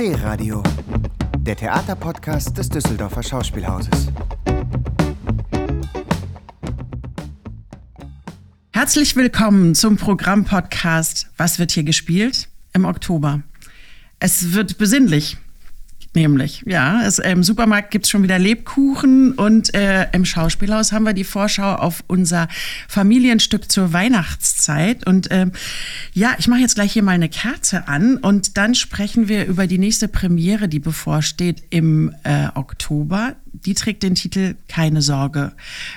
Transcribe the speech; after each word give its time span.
D-Radio, 0.00 0.62
der 1.40 1.56
Theaterpodcast 1.56 2.56
des 2.56 2.70
Düsseldorfer 2.70 3.22
Schauspielhauses. 3.22 4.08
Herzlich 8.72 9.14
willkommen 9.14 9.74
zum 9.74 9.98
Programmpodcast 9.98 11.28
Was 11.36 11.58
wird 11.58 11.72
hier 11.72 11.82
gespielt? 11.82 12.48
im 12.72 12.86
Oktober. 12.86 13.42
Es 14.20 14.54
wird 14.54 14.78
besinnlich. 14.78 15.36
Nämlich, 16.12 16.64
ja. 16.66 17.02
Es, 17.04 17.20
Im 17.20 17.44
Supermarkt 17.44 17.92
gibt 17.92 18.04
es 18.04 18.10
schon 18.10 18.24
wieder 18.24 18.38
Lebkuchen 18.38 19.32
und 19.32 19.72
äh, 19.74 20.08
im 20.12 20.24
Schauspielhaus 20.24 20.90
haben 20.90 21.04
wir 21.04 21.12
die 21.12 21.22
Vorschau 21.22 21.76
auf 21.76 22.02
unser 22.08 22.48
Familienstück 22.88 23.70
zur 23.70 23.92
Weihnachtszeit. 23.92 25.06
Und 25.06 25.30
äh, 25.30 25.46
ja, 26.12 26.34
ich 26.38 26.48
mache 26.48 26.60
jetzt 26.60 26.74
gleich 26.74 26.92
hier 26.92 27.04
mal 27.04 27.12
eine 27.12 27.28
Kerze 27.28 27.86
an 27.86 28.16
und 28.16 28.56
dann 28.56 28.74
sprechen 28.74 29.28
wir 29.28 29.46
über 29.46 29.68
die 29.68 29.78
nächste 29.78 30.08
Premiere, 30.08 30.68
die 30.68 30.80
bevorsteht 30.80 31.62
im 31.70 32.12
äh, 32.24 32.48
Oktober. 32.56 33.36
Die 33.52 33.74
trägt 33.74 34.02
den 34.02 34.16
Titel 34.16 34.56
Keine 34.66 35.02
Sorge, 35.02 35.52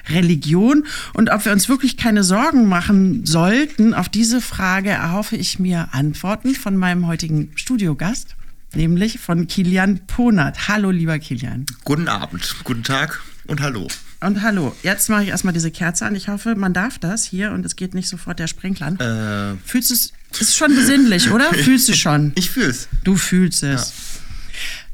Religion. 0.09 0.85
Und 1.15 1.31
ob 1.31 1.43
wir 1.43 1.51
uns 1.51 1.69
wirklich 1.69 1.97
keine 1.97 2.23
Sorgen 2.23 2.67
machen 2.67 3.25
sollten, 3.25 3.95
auf 3.95 4.09
diese 4.09 4.41
Frage 4.41 4.91
erhoffe 4.91 5.37
ich 5.37 5.57
mir 5.57 5.89
Antworten 5.91 6.53
von 6.53 6.77
meinem 6.77 7.07
heutigen 7.07 7.51
Studiogast 7.55 8.35
nämlich 8.75 9.19
von 9.19 9.47
Kilian 9.47 10.05
Ponat. 10.07 10.67
Hallo, 10.67 10.91
lieber 10.91 11.19
Kilian. 11.19 11.65
Guten 11.83 12.07
Abend, 12.07 12.55
guten 12.63 12.83
Tag 12.83 13.21
und 13.47 13.61
hallo. 13.61 13.87
Und 14.21 14.41
hallo. 14.41 14.73
Jetzt 14.83 15.09
mache 15.09 15.23
ich 15.23 15.29
erstmal 15.29 15.53
diese 15.53 15.69
Kerze 15.69 16.05
an. 16.05 16.15
Ich 16.15 16.29
hoffe, 16.29 16.55
man 16.55 16.73
darf 16.73 16.97
das 16.97 17.25
hier 17.25 17.51
und 17.51 17.65
es 17.65 17.75
geht 17.75 17.93
nicht 17.93 18.07
sofort 18.07 18.39
der 18.39 18.47
Sprinkler 18.47 18.87
an. 18.87 18.99
Äh, 18.99 19.57
Fühlst 19.65 19.89
du 19.89 19.93
es? 19.95 20.13
Ist 20.39 20.55
schon 20.55 20.73
besinnlich, 20.73 21.29
oder? 21.29 21.53
Fühlst 21.53 21.89
du 21.89 21.93
schon? 21.93 22.31
Ich 22.35 22.49
fühl's. 22.49 22.87
Du 23.03 23.15
fühlst 23.15 23.63
es. 23.63 23.93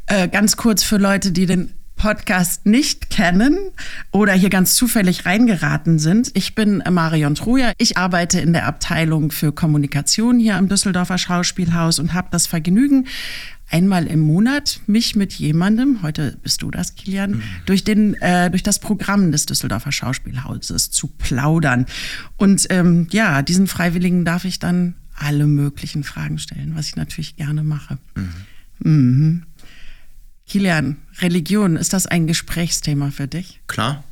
Ja. 0.09 0.23
Äh, 0.23 0.27
ganz 0.27 0.57
kurz 0.57 0.83
für 0.83 0.97
Leute, 0.97 1.31
die 1.31 1.45
den 1.45 1.73
Podcast 1.99 2.65
nicht 2.65 3.09
kennen 3.09 3.57
oder 4.11 4.31
hier 4.31 4.49
ganz 4.49 4.73
zufällig 4.75 5.25
reingeraten 5.25 5.99
sind. 5.99 6.31
Ich 6.33 6.55
bin 6.55 6.81
Marion 6.89 7.35
Truja. 7.35 7.73
Ich 7.77 7.97
arbeite 7.97 8.39
in 8.39 8.53
der 8.53 8.65
Abteilung 8.65 9.31
für 9.31 9.51
Kommunikation 9.51 10.39
hier 10.39 10.55
am 10.55 10.69
Düsseldorfer 10.69 11.17
Schauspielhaus 11.17 11.99
und 11.99 12.13
habe 12.13 12.29
das 12.31 12.47
Vergnügen, 12.47 13.05
einmal 13.69 14.07
im 14.07 14.21
Monat 14.21 14.79
mich 14.87 15.17
mit 15.17 15.33
jemandem, 15.33 16.01
heute 16.01 16.37
bist 16.41 16.61
du 16.61 16.71
das, 16.71 16.95
Kilian, 16.95 17.31
mhm. 17.31 17.43
durch, 17.65 17.83
den, 17.83 18.13
äh, 18.15 18.49
durch 18.49 18.63
das 18.63 18.79
Programm 18.79 19.33
des 19.33 19.45
Düsseldorfer 19.45 19.91
Schauspielhauses 19.91 20.91
zu 20.91 21.07
plaudern. 21.07 21.85
Und 22.37 22.65
ähm, 22.69 23.07
ja, 23.11 23.41
diesen 23.41 23.67
Freiwilligen 23.67 24.23
darf 24.23 24.45
ich 24.45 24.57
dann 24.57 24.95
alle 25.15 25.47
möglichen 25.47 26.05
Fragen 26.05 26.39
stellen, 26.39 26.71
was 26.75 26.87
ich 26.87 26.95
natürlich 26.95 27.35
gerne 27.35 27.61
mache. 27.61 27.97
Mhm. 28.15 28.29
Mhm. 28.79 29.43
Kilian, 30.49 30.97
Religion, 31.21 31.75
ist 31.75 31.93
das 31.93 32.07
ein 32.07 32.25
Gesprächsthema 32.25 33.11
für 33.11 33.27
dich? 33.27 33.61
Klar. 33.67 34.03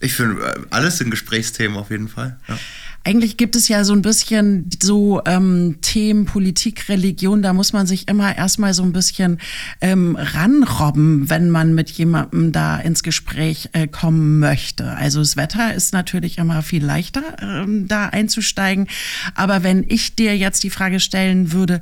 Ich 0.00 0.14
finde, 0.14 0.42
äh, 0.42 0.60
alles 0.70 0.98
sind 0.98 1.10
Gesprächsthemen 1.10 1.76
auf 1.76 1.90
jeden 1.90 2.08
Fall. 2.08 2.38
Ja. 2.48 2.58
Eigentlich 3.06 3.36
gibt 3.36 3.54
es 3.54 3.68
ja 3.68 3.84
so 3.84 3.92
ein 3.92 4.02
bisschen 4.02 4.68
so 4.82 5.22
ähm, 5.26 5.76
Themen 5.80 6.24
Politik, 6.24 6.88
Religion, 6.88 7.40
da 7.40 7.52
muss 7.52 7.72
man 7.72 7.86
sich 7.86 8.08
immer 8.08 8.36
erstmal 8.36 8.74
so 8.74 8.82
ein 8.82 8.92
bisschen 8.92 9.38
ähm, 9.80 10.16
ranrobben, 10.16 11.30
wenn 11.30 11.48
man 11.48 11.72
mit 11.72 11.88
jemandem 11.90 12.50
da 12.50 12.78
ins 12.78 13.04
Gespräch 13.04 13.68
äh, 13.74 13.86
kommen 13.86 14.40
möchte. 14.40 14.90
Also 14.96 15.20
das 15.20 15.36
Wetter 15.36 15.72
ist 15.72 15.92
natürlich 15.92 16.38
immer 16.38 16.62
viel 16.62 16.84
leichter, 16.84 17.22
ähm, 17.40 17.86
da 17.86 18.06
einzusteigen. 18.06 18.88
Aber 19.36 19.62
wenn 19.62 19.84
ich 19.86 20.16
dir 20.16 20.36
jetzt 20.36 20.64
die 20.64 20.70
Frage 20.70 20.98
stellen 20.98 21.52
würde, 21.52 21.80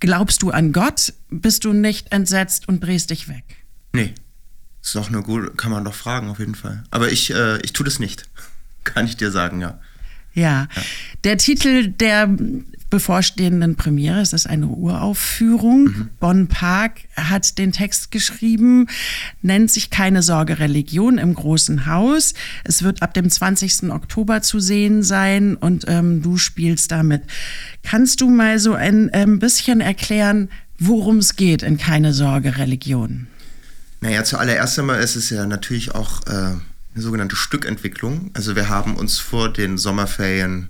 glaubst 0.00 0.40
du 0.40 0.50
an 0.50 0.72
Gott, 0.72 1.12
bist 1.28 1.66
du 1.66 1.74
nicht 1.74 2.10
entsetzt 2.10 2.68
und 2.68 2.82
drehst 2.82 3.10
dich 3.10 3.28
weg? 3.28 3.44
Nee. 3.92 4.14
Ist 4.84 4.94
doch 4.94 5.08
eine 5.08 5.22
gute, 5.22 5.50
kann 5.52 5.72
man 5.72 5.82
doch 5.82 5.94
fragen 5.94 6.28
auf 6.28 6.38
jeden 6.38 6.54
Fall. 6.54 6.84
Aber 6.90 7.10
ich, 7.10 7.32
äh, 7.32 7.58
ich 7.62 7.72
tue 7.72 7.84
das 7.84 7.98
nicht. 7.98 8.28
Kann 8.84 9.06
ich 9.06 9.16
dir 9.16 9.30
sagen, 9.30 9.62
ja. 9.62 9.78
Ja. 10.34 10.68
Der 11.22 11.38
Titel 11.38 11.88
der 11.88 12.28
bevorstehenden 12.90 13.76
Premiere, 13.76 14.20
es 14.20 14.34
ist 14.34 14.46
eine 14.46 14.66
Uraufführung. 14.66 15.84
Mhm. 15.84 16.08
Bonn 16.20 16.48
Park 16.48 17.00
hat 17.16 17.56
den 17.56 17.72
Text 17.72 18.10
geschrieben, 18.10 18.86
nennt 19.40 19.70
sich 19.70 19.88
Keine 19.88 20.22
Sorge 20.22 20.58
Religion 20.58 21.16
im 21.16 21.34
Großen 21.34 21.86
Haus. 21.86 22.34
Es 22.64 22.82
wird 22.82 23.00
ab 23.00 23.14
dem 23.14 23.30
20. 23.30 23.90
Oktober 23.90 24.42
zu 24.42 24.60
sehen 24.60 25.02
sein 25.02 25.56
und 25.56 25.86
ähm, 25.88 26.20
du 26.20 26.36
spielst 26.36 26.92
damit. 26.92 27.22
Kannst 27.82 28.20
du 28.20 28.28
mal 28.28 28.58
so 28.58 28.74
ein 28.74 29.08
ähm, 29.14 29.38
bisschen 29.38 29.80
erklären, 29.80 30.50
worum 30.78 31.18
es 31.18 31.36
geht 31.36 31.62
in 31.62 31.78
Keine 31.78 32.12
Sorge 32.12 32.58
Religion? 32.58 33.28
Naja, 34.04 34.22
zuallererst 34.22 34.78
einmal 34.78 35.00
ist 35.00 35.16
es 35.16 35.30
ja 35.30 35.46
natürlich 35.46 35.94
auch 35.94 36.20
äh, 36.26 36.30
eine 36.30 36.60
sogenannte 36.94 37.36
Stückentwicklung. 37.36 38.30
Also 38.34 38.54
wir 38.54 38.68
haben 38.68 38.96
uns 38.96 39.18
vor 39.18 39.50
den 39.50 39.78
Sommerferien 39.78 40.68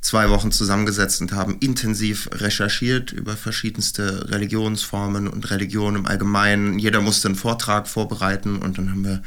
zwei 0.00 0.28
Wochen 0.30 0.50
zusammengesetzt 0.50 1.20
und 1.20 1.30
haben 1.30 1.58
intensiv 1.60 2.28
recherchiert 2.32 3.12
über 3.12 3.36
verschiedenste 3.36 4.28
Religionsformen 4.32 5.28
und 5.28 5.48
Religionen 5.52 5.98
im 5.98 6.06
Allgemeinen. 6.06 6.80
Jeder 6.80 7.00
musste 7.00 7.28
einen 7.28 7.36
Vortrag 7.36 7.86
vorbereiten 7.86 8.56
und 8.56 8.78
dann 8.78 8.90
haben 8.90 9.04
wir 9.04 9.22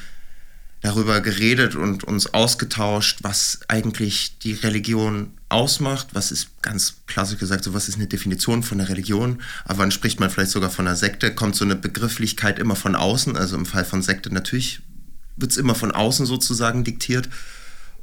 darüber 0.85 1.19
geredet 1.19 1.75
und 1.75 2.03
uns 2.03 2.33
ausgetauscht, 2.33 3.19
was 3.23 3.59
eigentlich 3.67 4.37
die 4.37 4.53
Religion 4.53 5.31
ausmacht. 5.49 6.09
Was 6.13 6.31
ist 6.31 6.61
ganz 6.61 6.97
klassisch 7.07 7.39
gesagt, 7.39 7.63
so 7.63 7.73
was 7.73 7.89
ist 7.89 7.95
eine 7.95 8.05
Definition 8.05 8.61
von 8.61 8.77
der 8.77 8.89
Religion? 8.89 9.41
Aber 9.65 9.79
wann 9.79 9.91
spricht 9.91 10.19
man 10.19 10.29
vielleicht 10.29 10.51
sogar 10.51 10.69
von 10.69 10.85
einer 10.85 10.95
Sekte? 10.95 11.33
Kommt 11.33 11.55
so 11.55 11.65
eine 11.65 11.75
Begrifflichkeit 11.75 12.59
immer 12.59 12.75
von 12.75 12.95
außen? 12.95 13.35
Also 13.35 13.55
im 13.55 13.65
Fall 13.65 13.83
von 13.83 14.03
Sekte 14.03 14.31
natürlich 14.31 14.81
wird 15.37 15.51
es 15.51 15.57
immer 15.57 15.73
von 15.73 15.91
außen 15.91 16.27
sozusagen 16.27 16.83
diktiert. 16.83 17.29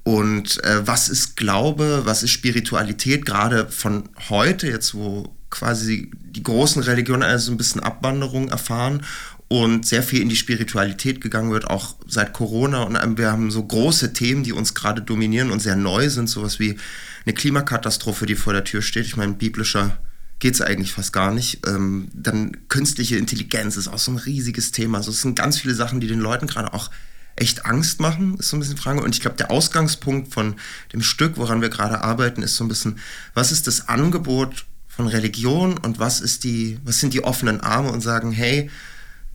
Und 0.02 0.62
äh, 0.64 0.84
was 0.84 1.08
ist 1.08 1.36
Glaube, 1.36 2.02
was 2.04 2.24
ist 2.24 2.32
Spiritualität, 2.32 3.24
gerade 3.24 3.68
von 3.68 4.08
heute, 4.28 4.66
jetzt 4.66 4.94
wo 4.94 5.32
quasi 5.50 6.10
die 6.20 6.42
großen 6.42 6.82
Religionen 6.82 7.22
also 7.22 7.52
ein 7.52 7.58
bisschen 7.58 7.80
Abwanderung 7.80 8.48
erfahren 8.48 9.04
und 9.52 9.86
sehr 9.86 10.02
viel 10.02 10.22
in 10.22 10.30
die 10.30 10.36
Spiritualität 10.36 11.20
gegangen 11.20 11.50
wird, 11.50 11.68
auch 11.68 11.94
seit 12.06 12.32
Corona. 12.32 12.84
Und 12.84 12.96
ähm, 12.96 13.18
wir 13.18 13.30
haben 13.30 13.50
so 13.50 13.62
große 13.62 14.14
Themen, 14.14 14.44
die 14.44 14.54
uns 14.54 14.72
gerade 14.72 15.02
dominieren 15.02 15.50
und 15.50 15.60
sehr 15.60 15.76
neu 15.76 16.08
sind, 16.08 16.30
sowas 16.30 16.58
wie 16.58 16.78
eine 17.26 17.34
Klimakatastrophe, 17.34 18.24
die 18.24 18.34
vor 18.34 18.54
der 18.54 18.64
Tür 18.64 18.80
steht. 18.80 19.04
Ich 19.04 19.18
meine, 19.18 19.34
biblischer 19.34 19.98
geht 20.38 20.54
es 20.54 20.62
eigentlich 20.62 20.94
fast 20.94 21.12
gar 21.12 21.32
nicht. 21.32 21.66
Ähm, 21.66 22.08
dann 22.14 22.66
künstliche 22.68 23.18
Intelligenz 23.18 23.76
ist 23.76 23.88
auch 23.88 23.98
so 23.98 24.12
ein 24.12 24.16
riesiges 24.16 24.72
Thema. 24.72 24.96
Also 24.96 25.10
es 25.10 25.20
sind 25.20 25.36
ganz 25.36 25.58
viele 25.58 25.74
Sachen, 25.74 26.00
die 26.00 26.06
den 26.06 26.20
Leuten 26.20 26.46
gerade 26.46 26.72
auch 26.72 26.90
echt 27.36 27.66
Angst 27.66 28.00
machen, 28.00 28.38
ist 28.38 28.48
so 28.48 28.56
ein 28.56 28.60
bisschen 28.60 28.76
die 28.76 28.80
Frage. 28.80 29.02
Und 29.02 29.14
ich 29.14 29.20
glaube, 29.20 29.36
der 29.36 29.50
Ausgangspunkt 29.50 30.32
von 30.32 30.54
dem 30.94 31.02
Stück, 31.02 31.36
woran 31.36 31.60
wir 31.60 31.68
gerade 31.68 32.00
arbeiten, 32.00 32.42
ist 32.42 32.56
so 32.56 32.64
ein 32.64 32.68
bisschen, 32.68 33.00
was 33.34 33.52
ist 33.52 33.66
das 33.66 33.90
Angebot 33.90 34.64
von 34.88 35.08
Religion 35.08 35.76
und 35.76 35.98
was 35.98 36.22
ist 36.22 36.42
die, 36.44 36.78
was 36.86 37.00
sind 37.00 37.12
die 37.12 37.22
offenen 37.22 37.60
Arme 37.60 37.92
und 37.92 38.00
sagen, 38.00 38.32
hey, 38.32 38.70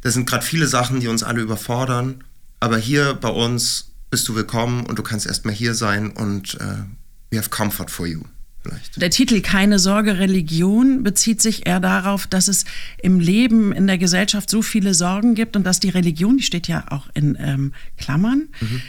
da 0.07 0.11
sind 0.11 0.25
gerade 0.25 0.45
viele 0.45 0.67
Sachen, 0.67 1.01
die 1.01 1.09
uns 1.09 1.21
alle 1.21 1.41
überfordern, 1.41 2.23
aber 2.61 2.77
hier 2.77 3.13
bei 3.15 3.27
uns 3.27 3.91
bist 4.09 4.25
du 4.29 4.35
willkommen 4.35 4.85
und 4.85 4.97
du 4.97 5.03
kannst 5.03 5.27
erstmal 5.27 5.53
hier 5.53 5.73
sein 5.73 6.11
und 6.11 6.55
uh, 6.61 6.85
we 7.29 7.37
have 7.37 7.49
comfort 7.49 7.89
for 7.89 8.07
you 8.07 8.21
vielleicht. 8.63 9.01
Der 9.01 9.09
Titel 9.09 9.41
Keine 9.41 9.79
Sorge 9.79 10.17
Religion 10.17 11.03
bezieht 11.03 11.41
sich 11.41 11.67
eher 11.67 11.81
darauf, 11.81 12.25
dass 12.25 12.47
es 12.47 12.63
im 12.99 13.19
Leben, 13.19 13.73
in 13.73 13.85
der 13.85 13.97
Gesellschaft 13.97 14.49
so 14.49 14.61
viele 14.61 14.93
Sorgen 14.93 15.35
gibt 15.35 15.57
und 15.57 15.65
dass 15.65 15.81
die 15.81 15.89
Religion, 15.89 16.37
die 16.37 16.43
steht 16.43 16.69
ja 16.69 16.85
auch 16.89 17.09
in 17.13 17.37
ähm, 17.37 17.73
Klammern, 17.97 18.47
mhm. 18.61 18.81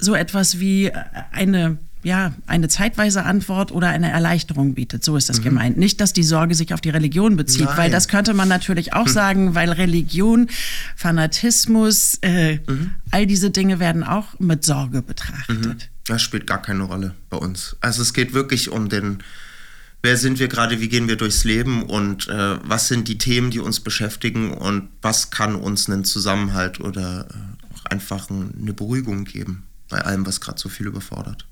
so 0.00 0.16
etwas 0.16 0.58
wie 0.58 0.86
äh, 0.86 0.92
eine 1.30 1.78
ja, 2.08 2.32
eine 2.46 2.68
zeitweise 2.68 3.24
Antwort 3.24 3.70
oder 3.70 3.88
eine 3.88 4.10
Erleichterung 4.10 4.74
bietet. 4.74 5.04
So 5.04 5.16
ist 5.16 5.28
das 5.28 5.40
mhm. 5.40 5.44
gemeint. 5.44 5.76
Nicht, 5.76 6.00
dass 6.00 6.14
die 6.14 6.22
Sorge 6.22 6.54
sich 6.54 6.72
auf 6.72 6.80
die 6.80 6.88
Religion 6.88 7.36
bezieht, 7.36 7.66
Nein. 7.66 7.76
weil 7.76 7.90
das 7.90 8.08
könnte 8.08 8.32
man 8.32 8.48
natürlich 8.48 8.94
auch 8.94 9.06
mhm. 9.06 9.10
sagen, 9.10 9.54
weil 9.54 9.70
Religion, 9.70 10.48
Fanatismus, 10.96 12.18
äh, 12.22 12.60
mhm. 12.66 12.94
all 13.10 13.26
diese 13.26 13.50
Dinge 13.50 13.78
werden 13.78 14.02
auch 14.02 14.38
mit 14.40 14.64
Sorge 14.64 15.02
betrachtet. 15.02 15.64
Mhm. 15.64 15.76
Das 16.06 16.22
spielt 16.22 16.46
gar 16.46 16.62
keine 16.62 16.84
Rolle 16.84 17.14
bei 17.28 17.36
uns. 17.36 17.76
Also 17.80 18.00
es 18.00 18.14
geht 18.14 18.32
wirklich 18.32 18.70
um 18.70 18.88
den, 18.88 19.18
wer 20.02 20.16
sind 20.16 20.38
wir 20.38 20.48
gerade, 20.48 20.80
wie 20.80 20.88
gehen 20.88 21.08
wir 21.08 21.16
durchs 21.16 21.44
Leben 21.44 21.82
und 21.82 22.26
äh, 22.28 22.56
was 22.62 22.88
sind 22.88 23.06
die 23.08 23.18
Themen, 23.18 23.50
die 23.50 23.60
uns 23.60 23.80
beschäftigen 23.80 24.54
und 24.54 24.88
was 25.02 25.30
kann 25.30 25.54
uns 25.54 25.90
einen 25.90 26.04
Zusammenhalt 26.04 26.80
oder 26.80 27.28
äh, 27.30 27.74
auch 27.74 27.84
einfach 27.84 28.30
eine 28.30 28.72
Beruhigung 28.72 29.24
geben 29.24 29.64
bei 29.90 30.00
allem, 30.00 30.24
was 30.24 30.40
gerade 30.40 30.58
so 30.58 30.70
viel 30.70 30.86
überfordert. 30.86 31.46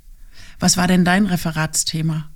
Was 0.58 0.76
war 0.76 0.86
denn 0.86 1.04
dein 1.04 1.26
Referatsthema? 1.26 2.30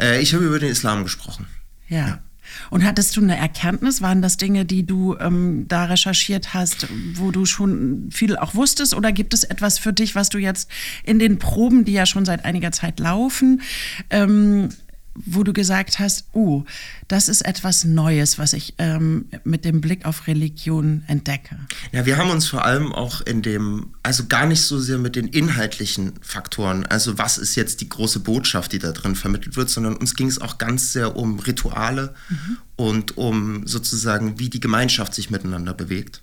Äh, 0.00 0.20
ich 0.20 0.34
habe 0.34 0.44
über 0.44 0.58
den 0.58 0.70
Islam 0.70 1.02
gesprochen. 1.02 1.46
ja. 1.88 2.06
ja. 2.06 2.22
Und 2.70 2.84
hattest 2.84 3.16
du 3.16 3.22
eine 3.22 3.36
Erkenntnis? 3.36 4.02
Waren 4.02 4.22
das 4.22 4.36
Dinge, 4.36 4.64
die 4.64 4.84
du 4.84 5.16
ähm, 5.18 5.66
da 5.68 5.84
recherchiert 5.84 6.54
hast, 6.54 6.86
wo 7.14 7.30
du 7.30 7.46
schon 7.46 8.08
viel 8.10 8.36
auch 8.36 8.54
wusstest? 8.54 8.94
Oder 8.94 9.12
gibt 9.12 9.34
es 9.34 9.44
etwas 9.44 9.78
für 9.78 9.92
dich, 9.92 10.14
was 10.14 10.28
du 10.28 10.38
jetzt 10.38 10.70
in 11.04 11.18
den 11.18 11.38
Proben, 11.38 11.84
die 11.84 11.92
ja 11.92 12.06
schon 12.06 12.24
seit 12.24 12.44
einiger 12.44 12.72
Zeit 12.72 13.00
laufen, 13.00 13.62
ähm, 14.10 14.68
wo 15.14 15.42
du 15.42 15.52
gesagt 15.52 15.98
hast, 15.98 16.24
oh, 16.32 16.64
das 17.08 17.28
ist 17.28 17.42
etwas 17.42 17.84
Neues, 17.84 18.38
was 18.38 18.52
ich 18.52 18.74
ähm, 18.78 19.26
mit 19.44 19.64
dem 19.64 19.80
Blick 19.80 20.06
auf 20.06 20.26
Religion 20.26 21.02
entdecke? 21.06 21.58
Ja, 21.92 22.06
wir 22.06 22.16
haben 22.16 22.30
uns 22.30 22.46
vor 22.46 22.64
allem 22.64 22.92
auch 22.92 23.20
in 23.20 23.42
dem, 23.42 23.94
also 24.02 24.26
gar 24.26 24.46
nicht 24.46 24.62
so 24.62 24.78
sehr 24.78 24.98
mit 24.98 25.16
den 25.16 25.28
inhaltlichen 25.28 26.14
Faktoren, 26.22 26.86
also 26.86 27.18
was 27.18 27.38
ist 27.38 27.54
jetzt 27.56 27.80
die 27.80 27.88
große 27.88 28.20
Botschaft, 28.20 28.72
die 28.72 28.78
da 28.78 28.92
drin 28.92 29.14
vermittelt 29.14 29.56
wird, 29.56 29.68
sondern 29.68 29.96
uns 29.96 30.14
ging 30.14 30.28
es 30.28 30.40
auch 30.40 30.58
ganz 30.58 30.92
sehr 30.92 31.16
um 31.16 31.38
Rituale 31.38 32.14
mhm. 32.28 32.58
und 32.76 33.18
um 33.18 33.66
sozusagen, 33.66 34.38
wie 34.38 34.48
die 34.48 34.60
Gemeinschaft 34.60 35.14
sich 35.14 35.30
miteinander 35.30 35.74
bewegt. 35.74 36.22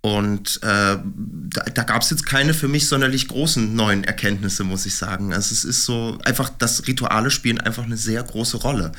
Und 0.00 0.60
äh, 0.62 0.96
da, 0.96 1.62
da 1.74 1.82
gab 1.82 2.02
es 2.02 2.10
jetzt 2.10 2.24
keine 2.24 2.54
für 2.54 2.68
mich 2.68 2.86
sonderlich 2.86 3.26
großen 3.26 3.74
neuen 3.74 4.04
Erkenntnisse, 4.04 4.62
muss 4.64 4.86
ich 4.86 4.94
sagen. 4.94 5.32
Also 5.32 5.52
es 5.52 5.64
ist 5.64 5.84
so 5.84 6.18
einfach, 6.24 6.50
dass 6.50 6.86
Rituale 6.86 7.30
spielen 7.30 7.60
einfach 7.60 7.84
eine 7.84 7.96
sehr 7.96 8.22
große 8.22 8.58
Rolle. 8.58 8.92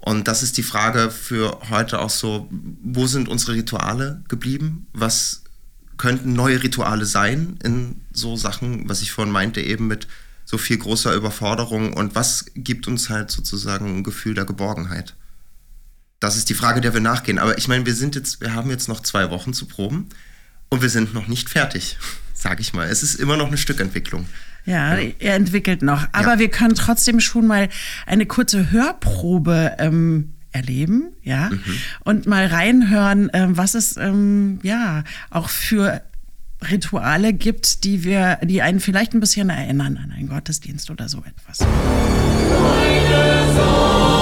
Und 0.00 0.26
das 0.26 0.42
ist 0.42 0.56
die 0.56 0.64
Frage 0.64 1.12
für 1.12 1.60
heute 1.70 2.00
auch 2.00 2.10
so, 2.10 2.48
wo 2.82 3.06
sind 3.06 3.28
unsere 3.28 3.52
Rituale 3.52 4.22
geblieben? 4.26 4.88
Was 4.92 5.42
könnten 5.96 6.32
neue 6.32 6.60
Rituale 6.60 7.06
sein 7.06 7.56
in 7.62 8.00
so 8.12 8.36
Sachen, 8.36 8.88
was 8.88 9.02
ich 9.02 9.12
vorhin 9.12 9.32
meinte, 9.32 9.60
eben 9.60 9.86
mit 9.86 10.08
so 10.44 10.58
viel 10.58 10.76
großer 10.76 11.14
Überforderung 11.14 11.92
und 11.92 12.16
was 12.16 12.46
gibt 12.56 12.88
uns 12.88 13.10
halt 13.10 13.30
sozusagen 13.30 13.98
ein 13.98 14.02
Gefühl 14.02 14.34
der 14.34 14.44
Geborgenheit? 14.44 15.14
Das 16.18 16.36
ist 16.36 16.48
die 16.48 16.54
Frage, 16.54 16.80
der 16.80 16.94
wir 16.94 17.00
nachgehen. 17.00 17.38
Aber 17.38 17.56
ich 17.56 17.68
meine, 17.68 17.86
wir 17.86 17.94
sind 17.94 18.16
jetzt, 18.16 18.40
wir 18.40 18.54
haben 18.54 18.70
jetzt 18.70 18.88
noch 18.88 19.00
zwei 19.00 19.30
Wochen 19.30 19.52
zu 19.52 19.66
proben. 19.66 20.08
Und 20.72 20.80
wir 20.80 20.88
sind 20.88 21.12
noch 21.12 21.28
nicht 21.28 21.50
fertig, 21.50 21.98
sage 22.32 22.62
ich 22.62 22.72
mal. 22.72 22.88
Es 22.88 23.02
ist 23.02 23.16
immer 23.16 23.36
noch 23.36 23.48
eine 23.48 23.58
Stückentwicklung. 23.58 24.24
Ja, 24.64 24.96
ja. 24.96 25.10
er 25.18 25.34
entwickelt 25.34 25.82
noch. 25.82 26.08
Aber 26.12 26.32
ja. 26.32 26.38
wir 26.38 26.48
können 26.48 26.74
trotzdem 26.74 27.20
schon 27.20 27.46
mal 27.46 27.68
eine 28.06 28.24
kurze 28.24 28.70
Hörprobe 28.70 29.76
ähm, 29.78 30.32
erleben, 30.50 31.12
ja, 31.22 31.50
mhm. 31.50 31.62
und 32.04 32.26
mal 32.26 32.46
reinhören, 32.46 33.28
ähm, 33.34 33.58
was 33.58 33.74
es 33.74 33.98
ähm, 33.98 34.60
ja 34.62 35.04
auch 35.28 35.50
für 35.50 36.00
Rituale 36.70 37.34
gibt, 37.34 37.84
die 37.84 38.02
wir, 38.02 38.38
die 38.42 38.62
einen 38.62 38.80
vielleicht 38.80 39.12
ein 39.12 39.20
bisschen 39.20 39.50
erinnern 39.50 39.98
an 40.02 40.10
einen 40.10 40.30
Gottesdienst 40.30 40.90
oder 40.90 41.06
so 41.06 41.22
etwas. 41.26 41.58
Meine 41.60 43.54
Sorge. 43.54 44.21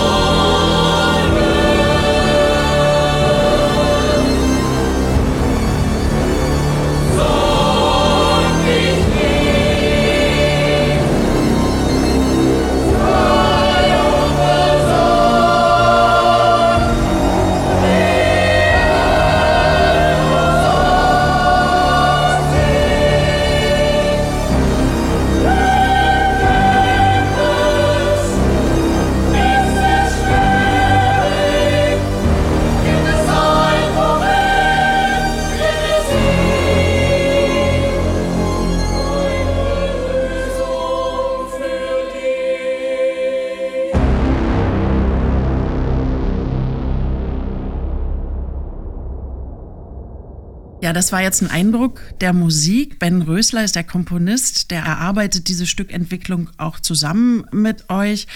Ja, 50.90 50.94
das 50.94 51.12
war 51.12 51.22
jetzt 51.22 51.40
ein 51.40 51.48
Eindruck 51.48 52.00
der 52.20 52.32
Musik. 52.32 52.98
Ben 52.98 53.22
Rösler 53.22 53.62
ist 53.62 53.76
der 53.76 53.84
Komponist, 53.84 54.72
der 54.72 54.82
erarbeitet 54.82 55.46
diese 55.46 55.68
Stückentwicklung 55.68 56.50
auch 56.56 56.80
zusammen 56.80 57.44
mit 57.52 57.88
euch. 57.90 58.26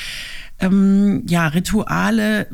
Ähm, 0.61 1.25
ja, 1.27 1.49
Rituale 1.49 2.47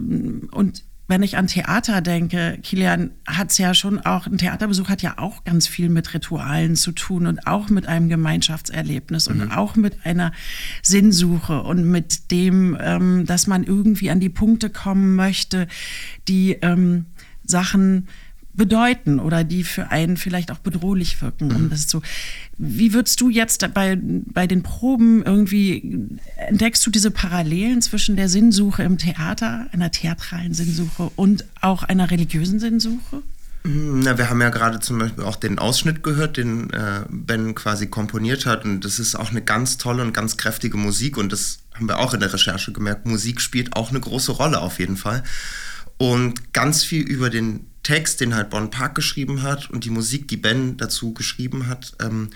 und 0.53 0.85
wenn 1.09 1.23
ich 1.23 1.37
an 1.37 1.49
Theater 1.49 2.01
denke, 2.01 2.59
Kilian 2.63 3.11
hat 3.27 3.51
es 3.51 3.59
ja 3.59 3.75
schon 3.75 3.99
auch, 3.99 4.27
ein 4.27 4.39
Theaterbesuch 4.39 4.89
hat 4.89 5.03
ja 5.03 5.19
auch 5.19 5.45
ganz 5.45 5.67
viel 5.67 5.91
mit 5.91 6.15
Ritualen 6.15 6.77
zu 6.77 6.93
tun 6.93 7.27
und 7.27 7.47
auch 7.47 7.69
mit 7.69 7.87
einem 7.87 8.09
Gemeinschaftserlebnis 8.09 9.29
mhm. 9.29 9.43
und 9.43 9.53
auch 9.53 9.77
mit 9.77 10.07
einer 10.07 10.33
Sinnsuche 10.83 11.61
und 11.61 11.85
mit 11.85 12.31
dem, 12.31 12.75
ähm, 12.81 13.27
dass 13.27 13.47
man 13.47 13.65
irgendwie 13.65 14.09
an 14.09 14.19
die 14.21 14.31
Punkte 14.31 14.71
kommen 14.71 15.15
möchte, 15.15 15.69
die 16.27 16.53
ähm, 16.53 17.05
Sachen 17.45 18.09
bedeuten 18.53 19.21
oder 19.21 19.45
die 19.45 19.65
für 19.65 19.91
einen 19.91 20.17
vielleicht 20.17 20.51
auch 20.51 20.59
bedrohlich 20.59 21.21
wirken. 21.23 21.49
Mhm. 21.49 21.57
Und 21.57 21.71
das 21.71 21.81
ist 21.81 21.91
so, 21.91 22.03
wie 22.59 22.93
würdest 22.93 23.21
du 23.21 23.31
jetzt 23.31 23.73
bei, 23.75 23.99
bei 24.01 24.47
den 24.47 24.63
Proben 24.63 25.23
irgendwie, 25.23 26.19
entdeckst 26.37 26.85
du 26.87 26.91
diese 26.91 27.11
Parallelen 27.11 27.81
zwischen 27.83 28.17
der 28.17 28.29
Sinnsuche 28.29 28.83
im 28.83 28.99
Theater, 28.99 29.67
einer 29.73 29.91
theatralen 29.91 30.55
Sinnsuche 30.55 31.11
und 31.17 31.45
auch 31.61 31.83
einer 31.83 32.11
religiösen 32.11 32.61
Sinnsuche? 32.61 33.23
Mhm, 33.63 34.01
na, 34.01 34.17
wir 34.19 34.31
haben 34.31 34.41
ja 34.41 34.51
gerade 34.51 34.81
zum 34.81 34.99
Beispiel 34.99 35.25
auch 35.25 35.37
den 35.37 35.59
Ausschnitt 35.59 36.03
gehört, 36.03 36.37
den 36.37 36.71
äh, 36.71 37.05
Ben 37.09 37.55
quasi 37.55 37.87
komponiert 37.87 38.47
hat. 38.47 38.65
Und 38.65 38.85
das 38.85 38.99
ist 38.99 39.15
auch 39.15 39.31
eine 39.31 39.43
ganz 39.43 39.79
tolle 39.79 40.03
und 40.03 40.13
ganz 40.13 40.37
kräftige 40.37 40.77
Musik. 40.77 41.17
Und 41.17 41.33
das 41.33 41.61
haben 41.75 41.87
wir 41.87 41.99
auch 41.99 42.15
in 42.15 42.21
der 42.21 42.33
Recherche 42.33 42.73
gemerkt. 42.73 43.07
Musik 43.07 43.41
spielt 43.41 43.77
auch 43.77 43.91
eine 43.91 44.01
große 44.01 44.33
Rolle 44.33 44.61
auf 44.61 44.79
jeden 44.79 44.97
Fall. 44.97 45.23
Und 45.99 46.55
ganz 46.55 46.83
viel 46.83 47.03
über 47.03 47.29
den 47.29 47.67
Text, 47.83 48.21
den 48.21 48.35
halt 48.35 48.51
Bon 48.51 48.71
Park 48.71 48.95
geschrieben 48.95 49.43
hat 49.43 49.71
und 49.71 49.85
die 49.85 49.91
Musik, 49.91 50.29
die 50.29 50.37
Ben 50.37 50.77
dazu 50.77 51.15
geschrieben 51.15 51.67
hat, 51.67 51.95
ähm, 52.01 52.31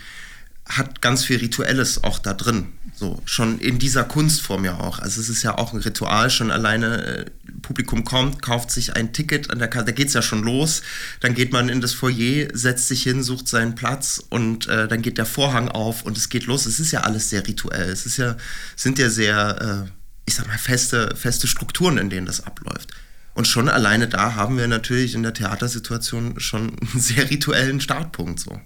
hat 0.67 1.01
ganz 1.01 1.23
viel 1.23 1.37
Rituelles 1.37 2.03
auch 2.03 2.17
da 2.17 2.33
drin. 2.33 2.73
So, 2.95 3.21
schon 3.25 3.59
in 3.59 3.77
dieser 3.77 4.03
Kunstform 4.03 4.65
ja 4.65 4.79
auch. 4.79 4.99
Also 4.99 5.21
es 5.21 5.29
ist 5.29 5.43
ja 5.43 5.57
auch 5.57 5.73
ein 5.73 5.79
Ritual, 5.79 6.29
schon 6.31 6.49
alleine 6.49 7.05
äh, 7.05 7.25
Publikum 7.61 8.03
kommt, 8.03 8.41
kauft 8.41 8.71
sich 8.71 8.95
ein 8.95 9.13
Ticket 9.13 9.51
an 9.51 9.59
der 9.59 9.67
Karte, 9.67 9.87
da 9.87 9.91
geht 9.91 10.07
es 10.07 10.13
ja 10.13 10.21
schon 10.21 10.43
los. 10.43 10.81
Dann 11.19 11.35
geht 11.35 11.51
man 11.51 11.69
in 11.69 11.81
das 11.81 11.93
Foyer, 11.93 12.47
setzt 12.53 12.87
sich 12.87 13.03
hin, 13.03 13.21
sucht 13.21 13.47
seinen 13.47 13.75
Platz 13.75 14.23
und 14.29 14.67
äh, 14.67 14.87
dann 14.87 15.01
geht 15.03 15.17
der 15.19 15.25
Vorhang 15.25 15.67
auf 15.67 16.03
und 16.03 16.17
es 16.17 16.29
geht 16.29 16.45
los. 16.47 16.65
Es 16.65 16.79
ist 16.79 16.91
ja 16.91 17.01
alles 17.01 17.29
sehr 17.29 17.45
rituell. 17.45 17.89
Es 17.89 18.05
ist 18.05 18.17
ja, 18.17 18.35
sind 18.75 18.97
ja 18.97 19.09
sehr, 19.09 19.85
äh, 19.85 19.91
ich 20.25 20.35
sag 20.35 20.47
mal, 20.47 20.57
feste, 20.57 21.15
feste 21.15 21.47
Strukturen, 21.47 21.99
in 21.99 22.09
denen 22.09 22.25
das 22.25 22.41
abläuft. 22.41 22.91
Und 23.35 23.47
schon 23.47 23.69
alleine 23.69 24.07
da 24.07 24.35
haben 24.35 24.57
wir 24.57 24.67
natürlich 24.67 25.13
in 25.13 25.21
der 25.21 25.33
Theatersituation 25.33 26.39
schon 26.39 26.69
einen 26.79 26.89
sehr 26.99 27.29
rituellen 27.29 27.79
Startpunkt 27.81 28.39
so. 28.39 28.59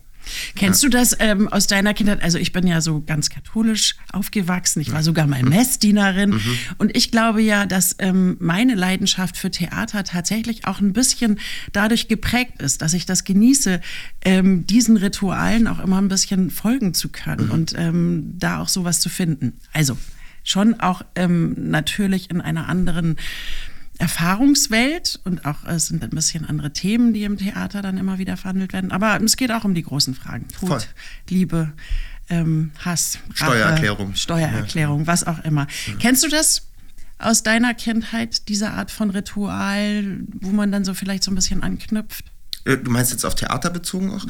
Kennst 0.56 0.84
ja. 0.84 0.90
du 0.90 0.98
das 0.98 1.16
ähm, 1.20 1.48
aus 1.48 1.66
deiner 1.66 1.96
Kindheit? 1.96 2.22
Also 2.22 2.38
ich 2.38 2.52
bin 2.52 2.68
ja 2.68 2.82
so 2.82 3.02
ganz 3.02 3.32
katholisch 3.32 3.96
aufgewachsen. 4.12 4.80
Ich 4.80 4.92
war 4.92 5.02
sogar 5.02 5.26
mal 5.26 5.42
mhm. 5.42 5.50
Messdienerin. 5.50 6.32
Mhm. 6.32 6.58
Und 6.78 6.96
ich 6.96 7.10
glaube 7.12 7.42
ja, 7.42 7.66
dass 7.66 7.96
ähm, 8.00 8.38
meine 8.40 8.76
Leidenschaft 8.76 9.38
für 9.38 9.50
Theater 9.50 10.04
tatsächlich 10.04 10.66
auch 10.66 10.82
ein 10.82 10.94
bisschen 10.94 11.40
dadurch 11.74 12.08
geprägt 12.08 12.62
ist, 12.62 12.84
dass 12.84 12.94
ich 12.94 13.08
das 13.08 13.24
genieße, 13.24 13.82
ähm, 14.24 14.68
diesen 14.68 14.98
Ritualen 14.98 15.68
auch 15.68 15.80
immer 15.80 16.00
ein 16.00 16.10
bisschen 16.10 16.52
folgen 16.52 16.94
zu 16.94 17.10
können 17.10 17.48
mhm. 17.48 17.52
und 17.52 17.74
ähm, 17.78 18.34
da 18.38 18.60
auch 18.60 18.70
sowas 18.70 19.00
zu 19.00 19.10
finden. 19.10 19.54
Also 19.74 19.98
schon 20.44 20.80
auch 20.80 21.04
ähm, 21.16 21.56
natürlich 21.58 22.30
in 22.30 22.42
einer 22.42 22.70
anderen 22.70 23.18
Erfahrungswelt 24.00 25.20
und 25.26 25.46
auch 25.46 25.66
es 25.66 25.88
sind 25.88 26.04
ein 26.04 26.10
bisschen 26.12 26.46
andere 26.46 26.72
Themen, 26.72 27.14
die 27.14 27.26
im 27.26 27.38
Theater 27.38 27.82
dann 27.82 27.98
immer 27.98 28.18
wieder 28.18 28.38
verhandelt 28.38 28.72
werden. 28.72 28.92
Aber 28.92 29.22
es 29.22 29.36
geht 29.36 29.52
auch 29.52 29.66
um 29.66 29.76
die 29.76 29.84
großen 29.84 30.16
Fragen. 30.16 30.48
Tod, 30.48 30.70
Voll. 30.70 30.82
Liebe, 31.30 31.74
ähm, 32.30 32.72
Hass, 32.80 33.20
Rache, 33.36 33.52
Steuererklärung. 33.52 34.16
Steuererklärung, 34.16 35.02
ja. 35.02 35.08
was 35.08 35.26
auch 35.26 35.44
immer. 35.44 35.68
Ja. 35.88 35.94
Kennst 36.00 36.24
du 36.24 36.30
das 36.30 36.68
aus 37.18 37.44
deiner 37.44 37.74
Kindheit, 37.74 38.48
diese 38.48 38.72
Art 38.72 38.90
von 38.90 39.10
Ritual, 39.10 40.22
wo 40.28 40.52
man 40.52 40.72
dann 40.72 40.86
so 40.86 40.94
vielleicht 40.94 41.26
so 41.26 41.32
ein 41.32 41.36
bisschen 41.36 41.62
anknüpft? 41.62 42.24
Äh, 42.64 42.78
du 42.78 42.92
meinst 42.92 43.12
jetzt 43.12 43.26
auf 43.26 43.36
Theater 43.36 43.70
bezogen 43.70 44.14
auch? 44.14 44.26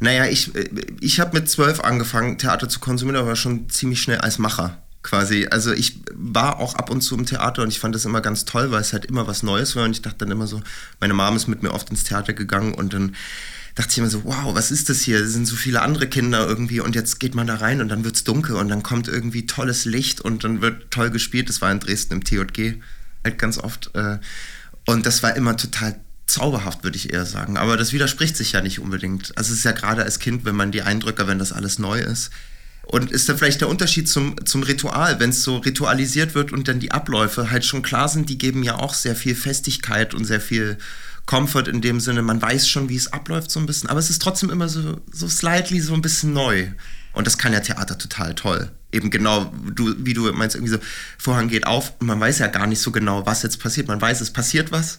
Naja, 0.00 0.26
ich, 0.26 0.54
äh, 0.54 0.68
ich 1.00 1.18
habe 1.18 1.38
mit 1.38 1.48
zwölf 1.48 1.80
angefangen, 1.80 2.36
Theater 2.36 2.68
zu 2.68 2.78
konsumieren, 2.78 3.22
aber 3.22 3.36
schon 3.36 3.70
ziemlich 3.70 4.02
schnell 4.02 4.18
als 4.18 4.38
Macher 4.38 4.83
quasi. 5.04 5.46
Also 5.48 5.72
ich 5.72 6.00
war 6.12 6.58
auch 6.58 6.74
ab 6.74 6.90
und 6.90 7.02
zu 7.02 7.14
im 7.16 7.26
Theater 7.26 7.62
und 7.62 7.68
ich 7.68 7.78
fand 7.78 7.94
das 7.94 8.04
immer 8.04 8.20
ganz 8.20 8.44
toll, 8.44 8.72
weil 8.72 8.80
es 8.80 8.92
halt 8.92 9.04
immer 9.04 9.28
was 9.28 9.44
Neues 9.44 9.76
war 9.76 9.84
und 9.84 9.92
ich 9.92 10.02
dachte 10.02 10.18
dann 10.18 10.32
immer 10.32 10.48
so, 10.48 10.60
meine 10.98 11.14
Mom 11.14 11.36
ist 11.36 11.46
mit 11.46 11.62
mir 11.62 11.72
oft 11.72 11.90
ins 11.90 12.02
Theater 12.02 12.32
gegangen 12.32 12.74
und 12.74 12.92
dann 12.92 13.14
dachte 13.76 13.90
ich 13.90 13.98
immer 13.98 14.10
so, 14.10 14.24
wow, 14.24 14.54
was 14.54 14.70
ist 14.70 14.88
das 14.88 15.02
hier? 15.02 15.20
Es 15.20 15.32
sind 15.32 15.46
so 15.46 15.56
viele 15.56 15.82
andere 15.82 16.08
Kinder 16.08 16.46
irgendwie 16.48 16.80
und 16.80 16.94
jetzt 16.94 17.20
geht 17.20 17.34
man 17.34 17.46
da 17.46 17.56
rein 17.56 17.80
und 17.80 17.88
dann 17.88 18.04
wird 18.04 18.16
es 18.16 18.24
dunkel 18.24 18.56
und 18.56 18.68
dann 18.68 18.82
kommt 18.82 19.06
irgendwie 19.06 19.46
tolles 19.46 19.84
Licht 19.84 20.20
und 20.20 20.42
dann 20.42 20.60
wird 20.60 20.90
toll 20.90 21.10
gespielt. 21.10 21.48
Das 21.48 21.60
war 21.60 21.70
in 21.70 21.80
Dresden 21.80 22.14
im 22.14 22.24
TJG 22.24 22.80
halt 23.24 23.38
ganz 23.38 23.58
oft. 23.58 23.90
Äh, 23.94 24.18
und 24.86 25.06
das 25.06 25.22
war 25.22 25.36
immer 25.36 25.56
total 25.56 25.96
zauberhaft, 26.26 26.84
würde 26.84 26.96
ich 26.96 27.12
eher 27.12 27.26
sagen. 27.26 27.56
Aber 27.56 27.76
das 27.76 27.92
widerspricht 27.92 28.36
sich 28.36 28.52
ja 28.52 28.62
nicht 28.62 28.78
unbedingt. 28.78 29.36
Also 29.36 29.52
es 29.52 29.58
ist 29.58 29.64
ja 29.64 29.72
gerade 29.72 30.02
als 30.02 30.18
Kind, 30.18 30.44
wenn 30.44 30.56
man 30.56 30.72
die 30.72 30.82
Eindrücke, 30.82 31.26
wenn 31.26 31.38
das 31.38 31.52
alles 31.52 31.78
neu 31.78 32.00
ist, 32.00 32.30
Und 32.86 33.10
ist 33.10 33.28
da 33.28 33.36
vielleicht 33.36 33.60
der 33.60 33.68
Unterschied 33.68 34.08
zum, 34.08 34.44
zum 34.44 34.62
Ritual, 34.62 35.18
wenn 35.18 35.30
es 35.30 35.42
so 35.42 35.56
ritualisiert 35.56 36.34
wird 36.34 36.52
und 36.52 36.68
dann 36.68 36.80
die 36.80 36.92
Abläufe 36.92 37.50
halt 37.50 37.64
schon 37.64 37.82
klar 37.82 38.08
sind, 38.08 38.28
die 38.28 38.38
geben 38.38 38.62
ja 38.62 38.76
auch 38.76 38.94
sehr 38.94 39.16
viel 39.16 39.34
Festigkeit 39.34 40.14
und 40.14 40.24
sehr 40.24 40.40
viel 40.40 40.78
Comfort 41.26 41.68
in 41.68 41.80
dem 41.80 42.00
Sinne, 42.00 42.22
man 42.22 42.40
weiß 42.42 42.68
schon, 42.68 42.88
wie 42.88 42.96
es 42.96 43.12
abläuft 43.12 43.50
so 43.50 43.58
ein 43.58 43.66
bisschen, 43.66 43.88
aber 43.88 43.98
es 43.98 44.10
ist 44.10 44.20
trotzdem 44.20 44.50
immer 44.50 44.68
so, 44.68 45.00
so 45.10 45.28
slightly 45.28 45.80
so 45.80 45.94
ein 45.94 46.02
bisschen 46.02 46.32
neu. 46.32 46.68
Und 47.14 47.26
das 47.26 47.38
kann 47.38 47.52
ja 47.52 47.60
Theater 47.60 47.96
total 47.96 48.34
toll. 48.34 48.70
Eben 48.92 49.10
genau, 49.10 49.52
du, 49.74 49.94
wie 49.98 50.14
du 50.14 50.30
meinst, 50.32 50.56
irgendwie 50.56 50.72
so, 50.72 50.78
Vorhang 51.16 51.48
geht 51.48 51.66
auf 51.66 51.94
und 52.00 52.08
man 52.08 52.20
weiß 52.20 52.40
ja 52.40 52.48
gar 52.48 52.66
nicht 52.66 52.80
so 52.80 52.90
genau, 52.90 53.24
was 53.24 53.42
jetzt 53.42 53.60
passiert. 53.60 53.88
Man 53.88 54.00
weiß, 54.00 54.20
es 54.20 54.32
passiert 54.32 54.72
was 54.72 54.98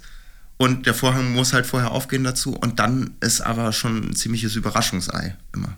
und 0.57 0.85
der 0.85 0.93
Vorhang 0.93 1.33
muss 1.33 1.53
halt 1.53 1.65
vorher 1.65 1.91
aufgehen 1.91 2.23
dazu 2.23 2.55
und 2.55 2.79
dann 2.79 3.15
ist 3.19 3.41
aber 3.41 3.71
schon 3.73 4.09
ein 4.09 4.15
ziemliches 4.15 4.55
Überraschungsei 4.55 5.35
immer. 5.53 5.77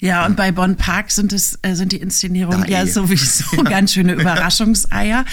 Ja, 0.00 0.26
und 0.26 0.36
bei 0.36 0.52
Bonn 0.52 0.76
Park 0.76 1.10
sind 1.10 1.32
es 1.32 1.58
äh, 1.62 1.74
sind 1.74 1.92
die 1.92 1.98
Inszenierungen 1.98 2.68
ja 2.68 2.86
sowieso 2.86 3.56
ganz 3.64 3.92
schöne 3.92 4.14
Überraschungseier. 4.14 5.24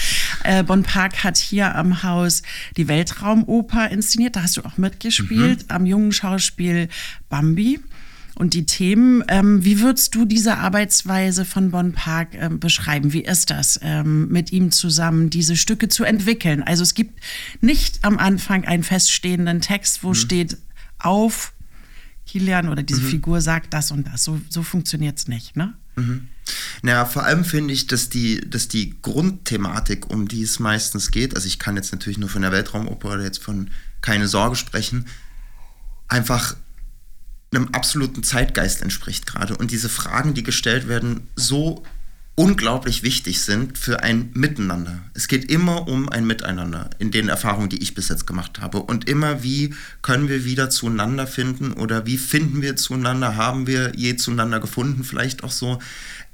Äh, 0.44 0.62
Bonn 0.64 0.82
Park 0.82 1.24
hat 1.24 1.36
hier 1.36 1.74
am 1.74 2.02
Haus 2.02 2.42
die 2.76 2.88
Weltraumoper 2.88 3.90
inszeniert. 3.90 4.36
Da 4.36 4.42
hast 4.42 4.56
du 4.56 4.62
auch 4.62 4.78
mitgespielt 4.78 5.64
mhm. 5.64 5.74
am 5.74 5.86
jungen 5.86 6.12
Schauspiel 6.12 6.88
Bambi. 7.28 7.80
Und 8.34 8.54
die 8.54 8.64
Themen, 8.64 9.22
ähm, 9.28 9.64
wie 9.64 9.80
würdest 9.80 10.14
du 10.14 10.24
diese 10.24 10.56
Arbeitsweise 10.56 11.44
von 11.44 11.70
Bonn 11.70 11.92
Park 11.92 12.28
ähm, 12.32 12.60
beschreiben? 12.60 13.12
Wie 13.12 13.24
ist 13.24 13.50
das, 13.50 13.78
ähm, 13.82 14.28
mit 14.28 14.52
ihm 14.52 14.70
zusammen 14.70 15.28
diese 15.28 15.54
Stücke 15.54 15.88
zu 15.88 16.04
entwickeln? 16.04 16.62
Also 16.62 16.82
es 16.82 16.94
gibt 16.94 17.20
nicht 17.60 17.98
am 18.02 18.18
Anfang 18.18 18.64
einen 18.64 18.84
feststehenden 18.84 19.60
Text, 19.60 20.02
wo 20.02 20.08
mhm. 20.10 20.14
steht 20.14 20.56
auf 20.98 21.52
Kilian 22.26 22.68
oder 22.68 22.82
diese 22.82 23.02
mhm. 23.02 23.08
Figur 23.08 23.40
sagt 23.40 23.74
das 23.74 23.90
und 23.90 24.06
das. 24.06 24.24
So, 24.24 24.40
so 24.48 24.62
funktioniert 24.62 25.18
es 25.18 25.28
nicht, 25.28 25.56
ne? 25.56 25.74
Mhm. 25.96 26.28
Naja, 26.82 27.04
vor 27.04 27.24
allem 27.24 27.44
finde 27.44 27.74
ich, 27.74 27.86
dass 27.86 28.08
die, 28.08 28.40
dass 28.48 28.68
die 28.68 29.00
Grundthematik, 29.02 30.10
um 30.10 30.26
die 30.26 30.42
es 30.42 30.58
meistens 30.58 31.10
geht, 31.10 31.34
also 31.36 31.46
ich 31.46 31.58
kann 31.58 31.76
jetzt 31.76 31.92
natürlich 31.92 32.18
nur 32.18 32.28
von 32.28 32.42
der 32.42 32.52
Weltraumoper 32.52 33.12
oder 33.12 33.24
jetzt 33.24 33.42
von 33.42 33.70
Keine 34.00 34.28
Sorge 34.28 34.56
sprechen, 34.56 35.06
einfach 36.08 36.56
einem 37.54 37.68
absoluten 37.68 38.22
Zeitgeist 38.22 38.82
entspricht 38.82 39.26
gerade. 39.26 39.56
Und 39.56 39.70
diese 39.70 39.88
Fragen, 39.88 40.34
die 40.34 40.42
gestellt 40.42 40.88
werden, 40.88 41.28
so 41.36 41.84
unglaublich 42.34 43.02
wichtig 43.02 43.42
sind 43.42 43.76
für 43.76 44.02
ein 44.02 44.30
Miteinander. 44.32 45.02
Es 45.12 45.28
geht 45.28 45.50
immer 45.50 45.86
um 45.86 46.08
ein 46.08 46.26
Miteinander 46.26 46.88
in 46.98 47.10
den 47.10 47.28
Erfahrungen, 47.28 47.68
die 47.68 47.82
ich 47.82 47.94
bis 47.94 48.08
jetzt 48.08 48.26
gemacht 48.26 48.60
habe. 48.60 48.78
Und 48.78 49.06
immer, 49.06 49.42
wie 49.42 49.74
können 50.00 50.28
wir 50.28 50.46
wieder 50.46 50.70
zueinander 50.70 51.26
finden 51.26 51.74
oder 51.74 52.06
wie 52.06 52.16
finden 52.16 52.62
wir 52.62 52.76
zueinander? 52.76 53.36
Haben 53.36 53.66
wir 53.66 53.92
je 53.94 54.16
zueinander 54.16 54.60
gefunden? 54.60 55.04
Vielleicht 55.04 55.44
auch 55.44 55.50
so. 55.50 55.78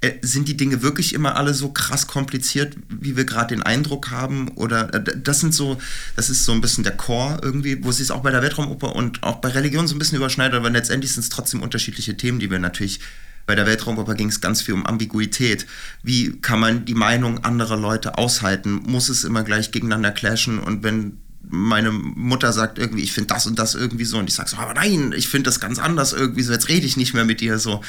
Äh, 0.01 0.13
sind 0.23 0.47
die 0.47 0.57
Dinge 0.57 0.83
wirklich 0.83 1.13
immer 1.13 1.35
alle 1.35 1.53
so 1.53 1.71
krass 1.71 2.07
kompliziert, 2.07 2.77
wie 2.89 3.17
wir 3.17 3.25
gerade 3.25 3.57
den 3.57 3.65
Eindruck 3.65 4.13
haben? 4.13 4.47
Oder 4.51 4.95
äh, 4.95 5.19
das 5.21 5.41
sind 5.41 5.53
so, 5.53 5.79
das 6.15 6.31
ist 6.31 6.45
so 6.45 6.53
ein 6.53 6.61
bisschen 6.61 6.85
der 6.85 6.97
Chor 6.97 7.41
irgendwie, 7.43 7.83
wo 7.83 7.91
es 7.91 7.97
sich 7.97 8.13
auch 8.13 8.23
bei 8.23 8.31
der 8.31 8.41
Weltraumoper 8.41 8.95
und 8.95 9.25
auch 9.25 9.37
bei 9.37 9.49
Religion 9.49 9.89
so 9.89 9.97
ein 9.97 9.99
bisschen 9.99 10.19
überschneidet, 10.19 10.55
aber 10.55 10.71
letztendlich 10.71 11.13
sind 11.13 11.25
es 11.25 11.29
trotzdem 11.29 11.63
unterschiedliche 11.63 12.17
Themen, 12.17 12.39
die 12.39 12.49
wir 12.49 12.61
natürlich 12.61 13.01
bei 13.49 13.55
der 13.55 13.67
Weltraumoper 13.67 14.15
ging 14.15 14.29
es 14.29 14.43
ganz 14.43 14.61
viel 14.61 14.75
um 14.75 14.85
Ambiguität. 14.85 15.67
Wie 16.03 16.39
kann 16.39 16.61
man 16.61 16.85
die 16.85 16.95
Meinung 16.95 17.45
anderer 17.45 17.79
Leute 17.79 18.19
aushalten? 18.19 18.83
Muss 18.87 19.09
es 19.09 19.25
immer 19.25 19.43
gleich 19.43 19.71
gegeneinander 19.73 20.11
clashen? 20.11 20.59
Und 20.59 20.83
wenn 20.83 21.17
meine 21.49 21.91
Mutter 21.91 22.53
sagt 22.53 22.79
irgendwie, 22.79 23.03
ich 23.03 23.13
finde 23.13 23.29
das 23.29 23.47
und 23.47 23.59
das 23.59 23.75
irgendwie 23.75 24.05
so 24.05 24.19
und 24.19 24.29
ich 24.29 24.35
sage 24.35 24.51
so, 24.51 24.59
aber 24.59 24.75
nein, 24.75 25.15
ich 25.17 25.29
finde 25.29 25.49
das 25.49 25.61
ganz 25.61 25.79
anders 25.79 26.13
irgendwie 26.13 26.43
so, 26.43 26.53
jetzt 26.53 26.69
rede 26.69 26.85
ich 26.85 26.99
nicht 26.99 27.15
mehr 27.15 27.25
mit 27.25 27.41
dir 27.41 27.59
so. 27.59 27.81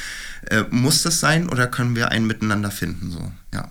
Äh, 0.49 0.63
muss 0.69 1.03
das 1.03 1.19
sein 1.19 1.49
oder 1.49 1.67
können 1.67 1.93
wir 1.93 2.09
ein 2.09 2.25
Miteinander 2.25 2.71
finden 2.71 3.11
so, 3.11 3.29
ja. 3.53 3.69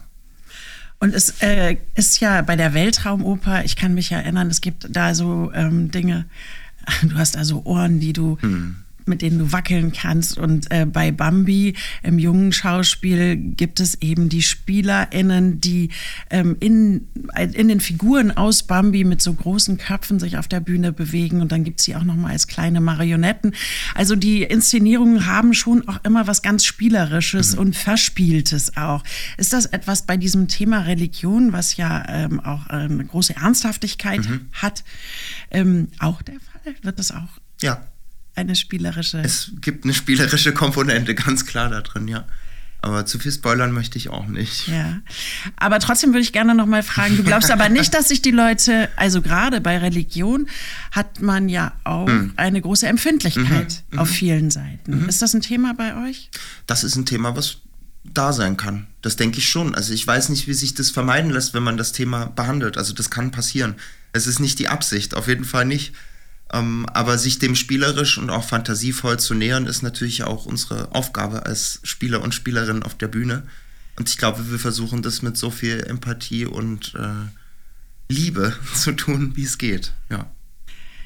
Und 1.00 1.14
es 1.14 1.40
äh, 1.40 1.78
ist 1.94 2.20
ja 2.20 2.42
bei 2.42 2.56
der 2.56 2.74
Weltraumoper, 2.74 3.64
ich 3.64 3.76
kann 3.76 3.94
mich 3.94 4.12
erinnern, 4.12 4.50
es 4.50 4.60
gibt 4.60 4.88
da 4.90 5.14
so 5.14 5.50
ähm, 5.54 5.90
Dinge, 5.90 6.26
du 7.02 7.16
hast 7.16 7.36
da 7.36 7.44
so 7.44 7.64
Ohren, 7.64 7.98
die 7.98 8.12
du 8.12 8.36
hm 8.42 8.76
mit 9.08 9.22
denen 9.22 9.38
du 9.38 9.52
wackeln 9.52 9.92
kannst. 9.92 10.38
Und 10.38 10.70
äh, 10.70 10.86
bei 10.86 11.10
Bambi 11.10 11.74
im 12.02 12.18
jungen 12.18 12.52
Schauspiel 12.52 13.36
gibt 13.36 13.80
es 13.80 14.00
eben 14.00 14.28
die 14.28 14.42
SpielerInnen, 14.42 15.60
die 15.60 15.90
ähm, 16.30 16.56
in, 16.60 17.08
in 17.36 17.68
den 17.68 17.80
Figuren 17.80 18.30
aus 18.30 18.62
Bambi 18.62 19.04
mit 19.04 19.22
so 19.22 19.32
großen 19.32 19.78
Köpfen 19.78 20.18
sich 20.18 20.38
auf 20.38 20.48
der 20.48 20.60
Bühne 20.60 20.92
bewegen. 20.92 21.40
Und 21.40 21.52
dann 21.52 21.64
gibt 21.64 21.80
es 21.80 21.86
sie 21.86 21.96
auch 21.96 22.04
noch 22.04 22.16
mal 22.16 22.32
als 22.32 22.46
kleine 22.46 22.80
Marionetten. 22.80 23.54
Also 23.94 24.14
die 24.14 24.42
Inszenierungen 24.42 25.26
haben 25.26 25.54
schon 25.54 25.88
auch 25.88 26.04
immer 26.04 26.26
was 26.26 26.42
ganz 26.42 26.64
Spielerisches 26.64 27.54
mhm. 27.54 27.60
und 27.60 27.76
Verspieltes 27.76 28.76
auch. 28.76 29.02
Ist 29.36 29.52
das 29.52 29.66
etwas 29.66 30.02
bei 30.02 30.16
diesem 30.16 30.48
Thema 30.48 30.80
Religion, 30.80 31.52
was 31.52 31.76
ja 31.76 32.04
ähm, 32.08 32.40
auch 32.40 32.66
eine 32.66 33.04
große 33.04 33.36
Ernsthaftigkeit 33.36 34.28
mhm. 34.28 34.48
hat, 34.52 34.84
ähm, 35.50 35.88
auch 35.98 36.22
der 36.22 36.34
Fall? 36.34 36.74
Wird 36.82 36.98
das 36.98 37.12
auch? 37.12 37.40
Ja, 37.60 37.86
eine 38.38 38.54
spielerische. 38.54 39.18
Es 39.18 39.50
gibt 39.60 39.84
eine 39.84 39.92
spielerische 39.92 40.54
Komponente, 40.54 41.14
ganz 41.14 41.44
klar 41.44 41.68
da 41.68 41.80
drin, 41.80 42.08
ja. 42.08 42.24
Aber 42.80 43.06
zu 43.06 43.18
viel 43.18 43.32
spoilern 43.32 43.72
möchte 43.72 43.98
ich 43.98 44.08
auch 44.08 44.26
nicht. 44.28 44.68
Ja. 44.68 45.00
Aber 45.56 45.80
trotzdem 45.80 46.10
würde 46.10 46.20
ich 46.20 46.32
gerne 46.32 46.54
noch 46.54 46.66
mal 46.66 46.84
fragen, 46.84 47.16
du 47.16 47.24
glaubst 47.24 47.50
aber 47.50 47.68
nicht, 47.68 47.92
dass 47.92 48.08
sich 48.08 48.22
die 48.22 48.30
Leute, 48.30 48.88
also 48.94 49.20
gerade 49.20 49.60
bei 49.60 49.78
Religion 49.78 50.48
hat 50.92 51.20
man 51.20 51.48
ja 51.48 51.72
auch 51.82 52.06
mhm. 52.06 52.34
eine 52.36 52.60
große 52.60 52.86
Empfindlichkeit 52.86 53.82
mhm. 53.90 53.98
auf 53.98 54.08
vielen 54.08 54.52
Seiten. 54.52 55.02
Mhm. 55.02 55.08
Ist 55.08 55.22
das 55.22 55.34
ein 55.34 55.40
Thema 55.40 55.74
bei 55.74 56.08
euch? 56.08 56.30
Das 56.66 56.84
ist 56.84 56.94
ein 56.94 57.04
Thema, 57.04 57.36
was 57.36 57.56
da 58.04 58.32
sein 58.32 58.56
kann. 58.56 58.86
Das 59.02 59.16
denke 59.16 59.38
ich 59.38 59.48
schon. 59.48 59.74
Also 59.74 59.92
ich 59.92 60.06
weiß 60.06 60.28
nicht, 60.28 60.46
wie 60.46 60.54
sich 60.54 60.74
das 60.74 60.90
vermeiden 60.90 61.32
lässt, 61.32 61.54
wenn 61.54 61.64
man 61.64 61.76
das 61.76 61.90
Thema 61.90 62.26
behandelt. 62.26 62.78
Also 62.78 62.92
das 62.92 63.10
kann 63.10 63.32
passieren. 63.32 63.74
Es 64.12 64.28
ist 64.28 64.38
nicht 64.38 64.60
die 64.60 64.68
Absicht, 64.68 65.16
auf 65.16 65.26
jeden 65.26 65.44
Fall 65.44 65.64
nicht. 65.64 65.94
Ähm, 66.52 66.86
aber 66.92 67.18
sich 67.18 67.38
dem 67.38 67.54
spielerisch 67.54 68.18
und 68.18 68.30
auch 68.30 68.44
fantasievoll 68.44 69.18
zu 69.18 69.34
nähern, 69.34 69.66
ist 69.66 69.82
natürlich 69.82 70.24
auch 70.24 70.46
unsere 70.46 70.94
Aufgabe 70.94 71.44
als 71.46 71.80
Spieler 71.82 72.22
und 72.22 72.34
Spielerinnen 72.34 72.82
auf 72.82 72.96
der 72.96 73.08
Bühne. 73.08 73.42
Und 73.98 74.08
ich 74.08 74.16
glaube, 74.16 74.50
wir 74.50 74.58
versuchen 74.58 75.02
das 75.02 75.22
mit 75.22 75.36
so 75.36 75.50
viel 75.50 75.80
Empathie 75.80 76.46
und 76.46 76.94
äh, 76.94 78.12
Liebe 78.12 78.54
zu 78.74 78.92
tun, 78.92 79.32
wie 79.34 79.44
es 79.44 79.58
geht. 79.58 79.92
Ja. 80.10 80.30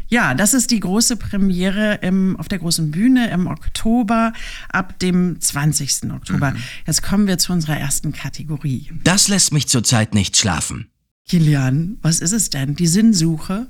Ja, 0.09 0.35
das 0.35 0.53
ist 0.53 0.71
die 0.71 0.81
große 0.81 1.17
Premiere 1.17 1.95
im, 2.03 2.37
auf 2.37 2.47
der 2.47 2.59
großen 2.59 2.91
Bühne 2.91 3.31
im 3.31 3.47
Oktober, 3.47 4.35
ab 4.69 4.99
dem 4.99 5.41
20. 5.41 6.11
Oktober. 6.13 6.51
Mhm. 6.51 6.59
Jetzt 6.87 7.03
kommen 7.03 7.27
wir 7.27 7.39
zu 7.39 7.51
unserer 7.51 7.79
ersten 7.79 8.13
Kategorie. 8.13 8.93
Das 9.05 9.29
lässt 9.29 9.55
mich 9.55 9.69
zurzeit 9.69 10.13
nicht 10.13 10.37
schlafen. 10.37 10.91
Kilian, 11.27 11.97
was 12.03 12.21
ist 12.21 12.33
es 12.33 12.51
denn? 12.51 12.77
Die 12.77 12.89
Sinnsuche? 12.89 13.69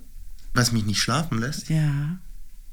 Was 0.55 0.73
mich 0.73 0.85
nicht 0.85 1.01
schlafen 1.01 1.39
lässt? 1.39 1.69
Ja. 1.69 2.19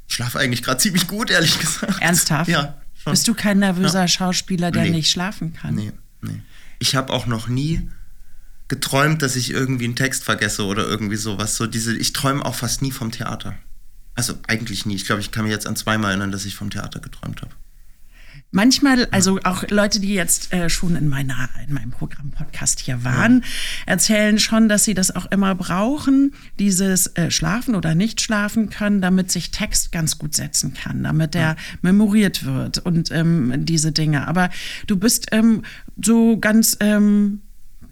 Ich 0.07 0.15
schlafe 0.15 0.39
eigentlich 0.39 0.63
gerade 0.63 0.79
ziemlich 0.79 1.07
gut, 1.07 1.29
ehrlich 1.29 1.59
gesagt. 1.59 2.01
Ernsthaft? 2.01 2.49
Ja. 2.49 2.77
Schon. 3.01 3.11
Bist 3.11 3.27
du 3.27 3.33
kein 3.33 3.59
nervöser 3.59 4.01
ja. 4.01 4.07
Schauspieler, 4.07 4.71
der 4.71 4.83
nee. 4.83 4.89
nicht 4.89 5.09
schlafen 5.09 5.53
kann? 5.53 5.75
Nee, 5.75 5.93
nee. 6.21 6.41
Ich 6.79 6.95
habe 6.95 7.13
auch 7.13 7.27
noch 7.27 7.47
nie 7.47 7.89
geträumt, 8.67 9.21
dass 9.21 9.35
ich 9.35 9.51
irgendwie 9.51 9.85
einen 9.85 9.95
Text 9.95 10.23
vergesse 10.23 10.65
oder 10.65 10.85
irgendwie 10.85 11.15
sowas. 11.15 11.55
So 11.55 11.67
diese, 11.67 11.95
ich 11.95 12.13
träume 12.13 12.43
auch 12.45 12.55
fast 12.55 12.81
nie 12.81 12.91
vom 12.91 13.11
Theater. 13.11 13.55
Also 14.15 14.37
eigentlich 14.47 14.85
nie. 14.85 14.95
Ich 14.95 15.05
glaube, 15.05 15.21
ich 15.21 15.31
kann 15.31 15.43
mich 15.45 15.51
jetzt 15.51 15.65
an 15.65 15.75
zweimal 15.75 16.11
erinnern, 16.11 16.31
dass 16.31 16.45
ich 16.45 16.55
vom 16.55 16.69
Theater 16.69 16.99
geträumt 16.99 17.41
habe. 17.41 17.51
Manchmal, 18.51 19.07
also 19.11 19.39
auch 19.43 19.63
Leute, 19.69 19.99
die 19.99 20.13
jetzt 20.13 20.51
äh, 20.51 20.69
schon 20.69 20.95
in, 20.95 21.07
meiner, 21.07 21.49
in 21.67 21.73
meinem 21.73 21.91
Programm-Podcast 21.91 22.79
hier 22.79 23.03
waren, 23.03 23.41
ja. 23.41 23.93
erzählen 23.93 24.39
schon, 24.39 24.67
dass 24.67 24.85
sie 24.85 24.95
das 24.95 25.15
auch 25.15 25.27
immer 25.27 25.53
brauchen, 25.53 26.33
dieses 26.57 27.07
äh, 27.15 27.29
Schlafen 27.29 27.75
oder 27.75 27.93
nicht 27.93 28.21
schlafen 28.21 28.71
können, 28.71 29.01
damit 29.01 29.31
sich 29.31 29.51
Text 29.51 29.91
ganz 29.91 30.17
gut 30.17 30.35
setzen 30.35 30.73
kann, 30.73 31.03
damit 31.03 31.35
der 31.35 31.41
ja. 31.41 31.55
memoriert 31.83 32.43
wird 32.43 32.79
und 32.79 33.11
ähm, 33.11 33.53
diese 33.65 33.91
Dinge. 33.91 34.27
Aber 34.27 34.49
du 34.87 34.97
bist 34.97 35.27
ähm, 35.31 35.61
so 36.01 36.39
ganz 36.39 36.75
ähm, 36.79 36.99
hm, 37.09 37.41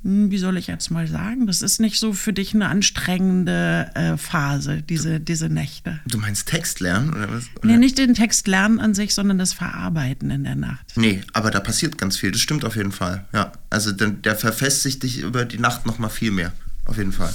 wie 0.07 0.37
soll 0.37 0.57
ich 0.57 0.67
jetzt 0.67 0.89
mal 0.89 1.05
sagen, 1.05 1.47
das 1.47 1.61
ist 1.61 1.81
nicht 1.81 1.99
so 1.99 2.13
für 2.13 2.31
dich 2.31 2.53
eine 2.53 2.69
anstrengende 2.69 3.91
äh, 3.93 4.15
Phase, 4.15 4.81
diese, 4.81 5.19
diese 5.19 5.49
Nächte. 5.49 5.99
Du 6.07 6.17
meinst 6.17 6.47
Text 6.47 6.79
lernen 6.79 7.09
oder 7.09 7.29
was? 7.29 7.49
Oder? 7.57 7.67
Nee, 7.67 7.77
nicht 7.77 7.97
den 7.97 8.13
Text 8.13 8.47
lernen 8.47 8.79
an 8.79 8.93
sich, 8.93 9.13
sondern 9.13 9.37
das 9.37 9.51
Verarbeiten 9.51 10.31
in 10.31 10.45
der 10.45 10.55
Nacht. 10.55 10.85
Nee, 10.95 11.21
aber 11.33 11.51
da 11.51 11.59
passiert 11.59 11.97
ganz 11.97 12.15
viel, 12.15 12.31
das 12.31 12.39
stimmt 12.39 12.63
auf 12.63 12.77
jeden 12.77 12.93
Fall. 12.93 13.25
Ja, 13.33 13.51
also 13.69 13.91
der, 13.91 14.11
der 14.11 14.35
verfestigt 14.37 15.03
dich 15.03 15.19
über 15.19 15.43
die 15.43 15.59
Nacht 15.59 15.85
noch 15.85 15.99
mal 15.99 16.09
viel 16.09 16.31
mehr, 16.31 16.53
auf 16.85 16.97
jeden 16.97 17.11
Fall. 17.11 17.33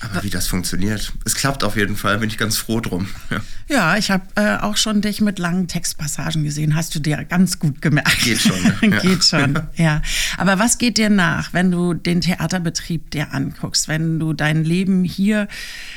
Aber 0.00 0.22
wie 0.22 0.30
das 0.30 0.46
funktioniert, 0.46 1.12
es 1.24 1.34
klappt 1.34 1.64
auf 1.64 1.76
jeden 1.76 1.96
Fall, 1.96 2.18
bin 2.18 2.28
ich 2.28 2.38
ganz 2.38 2.56
froh 2.56 2.80
drum. 2.80 3.08
Ja, 3.30 3.40
ja 3.68 3.96
ich 3.96 4.10
habe 4.10 4.24
äh, 4.36 4.56
auch 4.58 4.76
schon 4.76 5.00
dich 5.00 5.20
mit 5.20 5.38
langen 5.38 5.66
Textpassagen 5.66 6.44
gesehen, 6.44 6.74
hast 6.74 6.94
du 6.94 7.00
dir 7.00 7.24
ganz 7.24 7.58
gut 7.58 7.82
gemerkt. 7.82 8.20
Geht 8.22 8.40
schon. 8.40 8.90
Ja. 8.90 8.98
geht 9.02 9.24
schon, 9.24 9.58
ja. 9.76 10.02
Aber 10.36 10.58
was 10.58 10.78
geht 10.78 10.98
dir 10.98 11.10
nach, 11.10 11.52
wenn 11.52 11.70
du 11.70 11.94
den 11.94 12.20
Theaterbetrieb 12.20 13.10
dir 13.10 13.32
anguckst, 13.32 13.88
wenn 13.88 14.18
du 14.18 14.32
dein 14.32 14.64
Leben 14.64 15.04
hier 15.04 15.48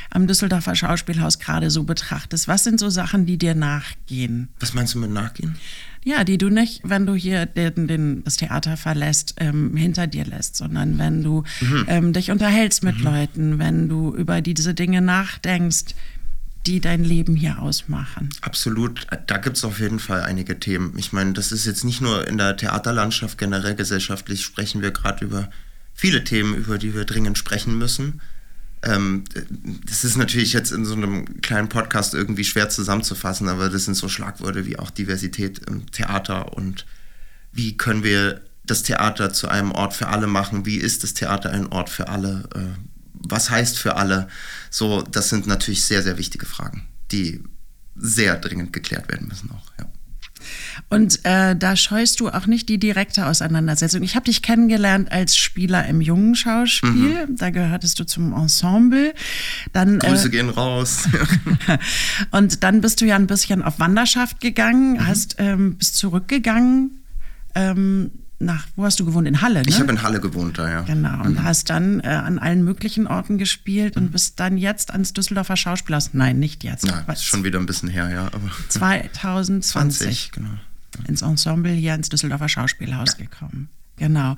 am 0.09 0.27
Düsseldorfer 0.27 0.75
Schauspielhaus 0.75 1.39
gerade 1.39 1.69
so 1.69 1.83
betrachtest? 1.83 2.47
Was 2.47 2.63
sind 2.63 2.79
so 2.79 2.89
Sachen, 2.89 3.25
die 3.25 3.37
dir 3.37 3.55
nachgehen? 3.55 4.49
Was 4.59 4.73
meinst 4.73 4.95
du 4.95 4.99
mit 4.99 5.11
nachgehen? 5.11 5.57
Ja, 6.03 6.23
die 6.23 6.37
du 6.39 6.49
nicht, 6.49 6.81
wenn 6.83 7.05
du 7.05 7.13
hier 7.13 7.45
den, 7.45 7.87
den, 7.87 8.23
das 8.23 8.37
Theater 8.37 8.75
verlässt, 8.75 9.35
ähm, 9.37 9.75
hinter 9.75 10.07
dir 10.07 10.25
lässt, 10.25 10.55
sondern 10.55 10.97
wenn 10.97 11.21
du 11.23 11.43
Mhm. 11.61 11.85
ähm, 11.87 12.13
dich 12.13 12.31
unterhältst 12.31 12.83
mit 12.83 13.01
Leuten, 13.01 13.59
wenn 13.59 13.87
du 13.87 14.13
über 14.15 14.41
die, 14.41 14.53
diese 14.55 14.73
Dinge 14.73 15.01
nachdenkst, 15.01 15.93
die 16.67 16.79
dein 16.79 17.03
Leben 17.03 17.35
hier 17.35 17.59
ausmachen. 17.59 18.29
Absolut, 18.41 19.07
da 19.27 19.37
gibt 19.37 19.57
es 19.57 19.63
auf 19.63 19.79
jeden 19.79 19.99
Fall 19.99 20.21
einige 20.23 20.59
Themen. 20.59 20.93
Ich 20.97 21.11
meine, 21.11 21.33
das 21.33 21.51
ist 21.51 21.65
jetzt 21.65 21.83
nicht 21.83 22.01
nur 22.01 22.27
in 22.27 22.37
der 22.37 22.55
Theaterlandschaft, 22.57 23.37
generell 23.37 23.75
gesellschaftlich 23.75 24.43
sprechen 24.43 24.81
wir 24.81 24.91
gerade 24.91 25.25
über 25.25 25.49
viele 25.93 26.23
Themen, 26.23 26.55
über 26.55 26.77
die 26.77 26.93
wir 26.95 27.05
dringend 27.05 27.37
sprechen 27.37 27.77
müssen. 27.77 28.21
Ähm, 28.83 29.23
das 29.85 30.03
ist 30.03 30.17
natürlich 30.17 30.53
jetzt 30.53 30.71
in 30.71 30.85
so 30.85 30.93
einem 30.93 31.41
kleinen 31.41 31.69
Podcast 31.69 32.13
irgendwie 32.13 32.43
schwer 32.43 32.69
zusammenzufassen, 32.69 33.47
aber 33.47 33.69
das 33.69 33.85
sind 33.85 33.95
so 33.95 34.09
Schlagworte 34.09 34.65
wie 34.65 34.79
auch 34.79 34.89
Diversität 34.89 35.59
im 35.67 35.91
Theater 35.91 36.53
und 36.53 36.85
wie 37.51 37.77
können 37.77 38.03
wir 38.03 38.41
das 38.63 38.83
Theater 38.83 39.33
zu 39.33 39.49
einem 39.49 39.71
Ort 39.71 39.93
für 39.93 40.07
alle 40.07 40.27
machen? 40.27 40.65
Wie 40.65 40.77
ist 40.77 41.03
das 41.03 41.13
Theater 41.13 41.51
ein 41.51 41.67
Ort 41.67 41.89
für 41.89 42.07
alle? 42.07 42.49
Äh, 42.55 42.79
was 43.13 43.49
heißt 43.49 43.77
für 43.77 43.97
alle? 43.97 44.27
So, 44.69 45.01
das 45.01 45.29
sind 45.29 45.47
natürlich 45.47 45.83
sehr, 45.85 46.01
sehr 46.01 46.17
wichtige 46.17 46.45
Fragen, 46.45 46.87
die 47.11 47.43
sehr 47.95 48.37
dringend 48.37 48.73
geklärt 48.73 49.09
werden 49.09 49.27
müssen 49.27 49.51
auch. 49.51 49.71
Ja. 49.79 49.91
Und 50.89 51.19
äh, 51.23 51.55
da 51.55 51.75
scheust 51.75 52.19
du 52.19 52.29
auch 52.29 52.47
nicht 52.47 52.69
die 52.69 52.77
direkte 52.77 53.25
Auseinandersetzung. 53.27 54.03
Ich 54.03 54.15
habe 54.15 54.25
dich 54.25 54.41
kennengelernt 54.41 55.11
als 55.11 55.35
Spieler 55.37 55.85
im 55.87 56.01
jungen 56.01 56.35
Schauspiel. 56.35 57.27
Da 57.29 57.49
gehörtest 57.49 57.99
du 57.99 58.05
zum 58.05 58.33
Ensemble. 58.33 59.13
Dann, 59.73 59.93
Mhm. 59.95 59.99
Grüße 59.99 60.27
äh, 60.27 60.31
gehen 60.31 60.49
raus. 60.49 61.07
und 62.31 62.63
dann 62.63 62.81
bist 62.81 63.01
du 63.01 63.05
ja 63.05 63.15
ein 63.15 63.27
bisschen 63.27 63.61
auf 63.63 63.79
Wanderschaft 63.79 64.39
gegangen, 64.41 64.93
Mhm. 64.93 65.07
hast 65.07 65.35
ähm, 65.39 65.75
bist 65.75 65.95
zurückgegangen. 65.97 67.01
Ähm, 67.55 68.11
nach, 68.41 68.67
wo 68.75 68.83
hast 68.83 68.99
du 68.99 69.05
gewohnt? 69.05 69.27
In 69.27 69.41
Halle, 69.41 69.61
ne? 69.61 69.65
Ich 69.67 69.79
habe 69.79 69.91
in 69.91 70.01
Halle 70.01 70.19
gewohnt 70.19 70.57
da, 70.57 70.69
ja. 70.69 70.81
Genau, 70.81 71.23
und 71.23 71.43
hast 71.43 71.69
dann 71.69 71.99
äh, 72.01 72.07
an 72.07 72.39
allen 72.39 72.63
möglichen 72.63 73.07
Orten 73.07 73.37
gespielt 73.37 73.97
und 73.97 74.11
bist 74.11 74.39
dann 74.39 74.57
jetzt 74.57 74.91
ans 74.91 75.13
Düsseldorfer 75.13 75.55
Schauspielhaus. 75.55 76.13
Nein, 76.13 76.39
nicht 76.39 76.63
jetzt. 76.63 76.85
Ja, 76.85 76.99
ist 77.11 77.23
schon 77.23 77.43
wieder 77.43 77.59
ein 77.59 77.65
bisschen 77.65 77.89
her, 77.89 78.09
ja. 78.09 78.25
Aber 78.25 78.49
2020 78.69 80.31
20, 80.31 80.31
genau. 80.31 80.49
ins 81.07 81.21
Ensemble 81.21 81.71
hier 81.71 81.95
ins 81.95 82.09
Düsseldorfer 82.09 82.49
Schauspielhaus 82.49 83.17
gekommen. 83.17 83.69
Genau. 84.01 84.35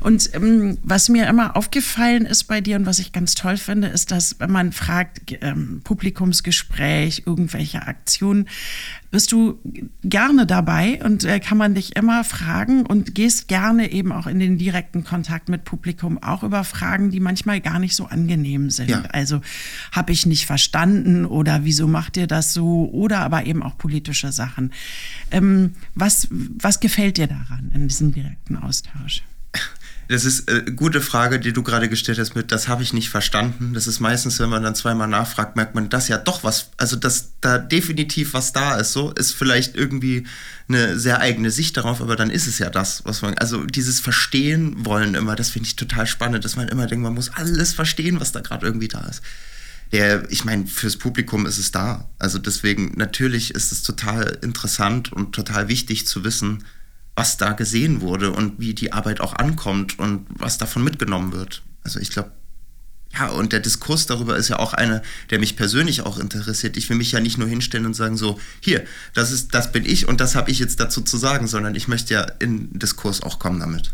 Und 0.00 0.34
ähm, 0.34 0.76
was 0.82 1.08
mir 1.08 1.28
immer 1.28 1.56
aufgefallen 1.56 2.26
ist 2.26 2.44
bei 2.44 2.60
dir 2.60 2.74
und 2.74 2.84
was 2.84 2.98
ich 2.98 3.12
ganz 3.12 3.34
toll 3.34 3.56
finde, 3.58 3.86
ist, 3.86 4.10
dass 4.10 4.40
wenn 4.40 4.50
man 4.50 4.72
fragt, 4.72 5.36
ähm, 5.40 5.82
Publikumsgespräch, 5.84 7.22
irgendwelche 7.24 7.86
Aktionen, 7.86 8.48
bist 9.14 9.30
du 9.30 9.60
gerne 10.02 10.44
dabei 10.44 11.00
und 11.04 11.22
äh, 11.22 11.38
kann 11.38 11.56
man 11.56 11.76
dich 11.76 11.94
immer 11.94 12.24
fragen 12.24 12.84
und 12.84 13.14
gehst 13.14 13.46
gerne 13.46 13.92
eben 13.92 14.10
auch 14.10 14.26
in 14.26 14.40
den 14.40 14.58
direkten 14.58 15.04
Kontakt 15.04 15.48
mit 15.48 15.62
Publikum, 15.62 16.20
auch 16.20 16.42
über 16.42 16.64
Fragen, 16.64 17.12
die 17.12 17.20
manchmal 17.20 17.60
gar 17.60 17.78
nicht 17.78 17.94
so 17.94 18.06
angenehm 18.06 18.70
sind. 18.70 18.90
Ja. 18.90 19.02
Also 19.12 19.40
habe 19.92 20.10
ich 20.10 20.26
nicht 20.26 20.46
verstanden 20.46 21.26
oder 21.26 21.64
wieso 21.64 21.86
macht 21.86 22.16
ihr 22.16 22.26
das 22.26 22.52
so 22.52 22.90
oder 22.90 23.20
aber 23.20 23.46
eben 23.46 23.62
auch 23.62 23.78
politische 23.78 24.32
Sachen. 24.32 24.72
Ähm, 25.30 25.74
was, 25.94 26.26
was 26.32 26.80
gefällt 26.80 27.16
dir 27.16 27.28
daran 27.28 27.70
in 27.72 27.86
diesem 27.86 28.10
direkten 28.10 28.56
Austausch? 28.56 29.22
Das 30.08 30.24
ist 30.24 30.50
eine 30.50 30.64
gute 30.72 31.00
Frage, 31.00 31.40
die 31.40 31.52
du 31.52 31.62
gerade 31.62 31.88
gestellt 31.88 32.18
hast 32.18 32.34
mit, 32.34 32.52
das 32.52 32.68
habe 32.68 32.82
ich 32.82 32.92
nicht 32.92 33.08
verstanden. 33.08 33.72
Das 33.72 33.86
ist 33.86 34.00
meistens, 34.00 34.38
wenn 34.38 34.50
man 34.50 34.62
dann 34.62 34.74
zweimal 34.74 35.08
nachfragt, 35.08 35.56
merkt 35.56 35.74
man, 35.74 35.88
dass 35.88 36.08
ja 36.08 36.18
doch 36.18 36.44
was, 36.44 36.70
also 36.76 36.96
dass 36.96 37.32
da 37.40 37.58
definitiv 37.58 38.34
was 38.34 38.52
da 38.52 38.76
ist. 38.76 38.92
So 38.92 39.12
ist 39.12 39.32
vielleicht 39.32 39.74
irgendwie 39.76 40.26
eine 40.68 40.98
sehr 40.98 41.20
eigene 41.20 41.50
Sicht 41.50 41.76
darauf, 41.76 42.02
aber 42.02 42.16
dann 42.16 42.30
ist 42.30 42.46
es 42.46 42.58
ja 42.58 42.68
das, 42.68 43.02
was 43.06 43.22
man, 43.22 43.34
also 43.38 43.64
dieses 43.64 44.00
Verstehen 44.00 44.84
wollen 44.84 45.14
immer, 45.14 45.36
das 45.36 45.50
finde 45.50 45.68
ich 45.68 45.76
total 45.76 46.06
spannend, 46.06 46.44
dass 46.44 46.56
man 46.56 46.68
immer 46.68 46.86
denkt, 46.86 47.02
man 47.02 47.14
muss 47.14 47.30
alles 47.30 47.72
verstehen, 47.72 48.20
was 48.20 48.32
da 48.32 48.40
gerade 48.40 48.66
irgendwie 48.66 48.88
da 48.88 49.00
ist. 49.06 49.22
Der, 49.92 50.30
ich 50.30 50.44
meine, 50.44 50.66
fürs 50.66 50.96
Publikum 50.96 51.46
ist 51.46 51.58
es 51.58 51.70
da. 51.70 52.08
Also 52.18 52.38
deswegen, 52.38 52.92
natürlich 52.96 53.54
ist 53.54 53.72
es 53.72 53.82
total 53.82 54.38
interessant 54.42 55.12
und 55.12 55.34
total 55.34 55.68
wichtig 55.68 56.06
zu 56.06 56.24
wissen, 56.24 56.64
was 57.16 57.36
da 57.36 57.52
gesehen 57.52 58.00
wurde 58.00 58.32
und 58.32 58.58
wie 58.58 58.74
die 58.74 58.92
Arbeit 58.92 59.20
auch 59.20 59.34
ankommt 59.34 59.98
und 59.98 60.26
was 60.30 60.58
davon 60.58 60.82
mitgenommen 60.82 61.32
wird. 61.32 61.62
Also 61.82 62.00
ich 62.00 62.10
glaube, 62.10 62.32
ja, 63.16 63.28
und 63.28 63.52
der 63.52 63.60
Diskurs 63.60 64.06
darüber 64.06 64.36
ist 64.36 64.48
ja 64.48 64.58
auch 64.58 64.72
einer, 64.72 65.00
der 65.30 65.38
mich 65.38 65.56
persönlich 65.56 66.02
auch 66.02 66.18
interessiert. 66.18 66.76
Ich 66.76 66.88
will 66.88 66.96
mich 66.96 67.12
ja 67.12 67.20
nicht 67.20 67.38
nur 67.38 67.46
hinstellen 67.46 67.86
und 67.86 67.94
sagen 67.94 68.16
so, 68.16 68.40
hier, 68.60 68.84
das 69.12 69.30
ist, 69.30 69.54
das 69.54 69.70
bin 69.70 69.84
ich 69.84 70.08
und 70.08 70.20
das 70.20 70.34
habe 70.34 70.50
ich 70.50 70.58
jetzt 70.58 70.80
dazu 70.80 71.00
zu 71.00 71.16
sagen, 71.16 71.46
sondern 71.46 71.76
ich 71.76 71.86
möchte 71.86 72.14
ja 72.14 72.22
in 72.40 72.76
Diskurs 72.76 73.22
auch 73.22 73.38
kommen 73.38 73.60
damit. 73.60 73.92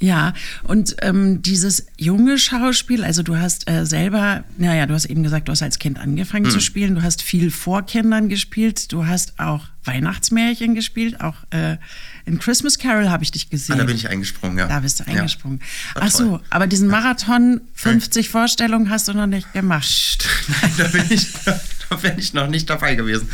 Ja. 0.00 0.08
Ja, 0.18 0.32
und 0.62 0.94
ähm, 1.02 1.42
dieses 1.42 1.86
junge 1.96 2.38
Schauspiel, 2.38 3.02
also 3.04 3.22
du 3.24 3.36
hast 3.36 3.68
äh, 3.68 3.84
selber, 3.84 4.44
naja, 4.56 4.86
du 4.86 4.94
hast 4.94 5.06
eben 5.06 5.24
gesagt, 5.24 5.48
du 5.48 5.52
hast 5.52 5.60
als 5.62 5.78
Kind 5.80 5.98
angefangen 5.98 6.46
Mhm. 6.46 6.50
zu 6.50 6.60
spielen, 6.60 6.94
du 6.94 7.02
hast 7.02 7.20
viel 7.20 7.50
vor 7.50 7.82
Kindern 7.84 8.28
gespielt, 8.28 8.92
du 8.92 9.06
hast 9.06 9.38
auch 9.40 9.66
Weihnachtsmärchen 9.84 10.74
gespielt, 10.76 11.20
auch 11.20 11.34
äh, 11.50 11.78
in 12.26 12.38
Christmas 12.38 12.78
Carol 12.78 13.10
habe 13.10 13.24
ich 13.24 13.32
dich 13.32 13.46
Ah, 13.46 13.50
gesehen. 13.50 13.78
da 13.78 13.84
bin 13.84 13.96
ich 13.96 14.08
eingesprungen, 14.08 14.56
ja. 14.58 14.68
Da 14.68 14.78
bist 14.80 15.00
du 15.00 15.04
Ja. 15.10 15.16
eingesprungen. 15.16 15.60
War 15.94 16.02
Ach 16.04 16.10
so, 16.12 16.40
aber 16.50 16.68
diesen 16.68 16.86
Marathon 16.88 17.60
50 17.74 18.28
Vorstellungen 18.28 18.90
hast 18.90 19.08
du 19.08 19.14
noch 19.14 19.26
nicht 19.26 19.52
gemacht. 19.52 20.28
Nein, 20.62 20.70
da 20.78 20.84
bin 20.88 21.04
ich, 21.10 21.26
da 21.90 21.96
bin 21.96 22.18
ich 22.18 22.32
noch 22.34 22.46
nicht 22.48 22.70
dabei 22.70 22.94
gewesen. 22.94 23.28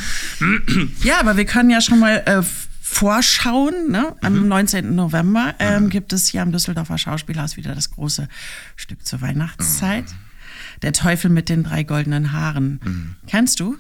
Ja, 1.03 1.21
aber 1.21 1.37
wir 1.37 1.45
können 1.45 1.69
ja 1.71 1.81
schon 1.83 1.99
mal 1.99 2.23
äh, 2.25 2.43
vorschauen. 2.95 3.91
Ne? 3.91 4.15
Am 4.23 4.43
Mhm. 4.43 4.49
19. 4.49 4.95
November 4.95 5.55
ähm, 5.59 5.91
gibt 5.91 6.13
es 6.13 6.29
hier 6.29 6.43
am 6.43 6.53
Düsseldorfer 6.53 6.97
Schauspielhaus 6.97 7.57
wieder 7.57 7.75
das 7.75 7.91
große 7.91 8.29
Stück 8.77 9.05
zur 9.05 9.21
Weihnachtszeit. 9.21 10.05
Mhm. 10.05 10.15
Der 10.83 10.93
Teufel 10.93 11.31
mit 11.31 11.49
den 11.49 11.65
drei 11.65 11.83
goldenen 11.83 12.33
Haaren. 12.33 13.17
Kennst 13.27 13.61
du? 13.61 13.77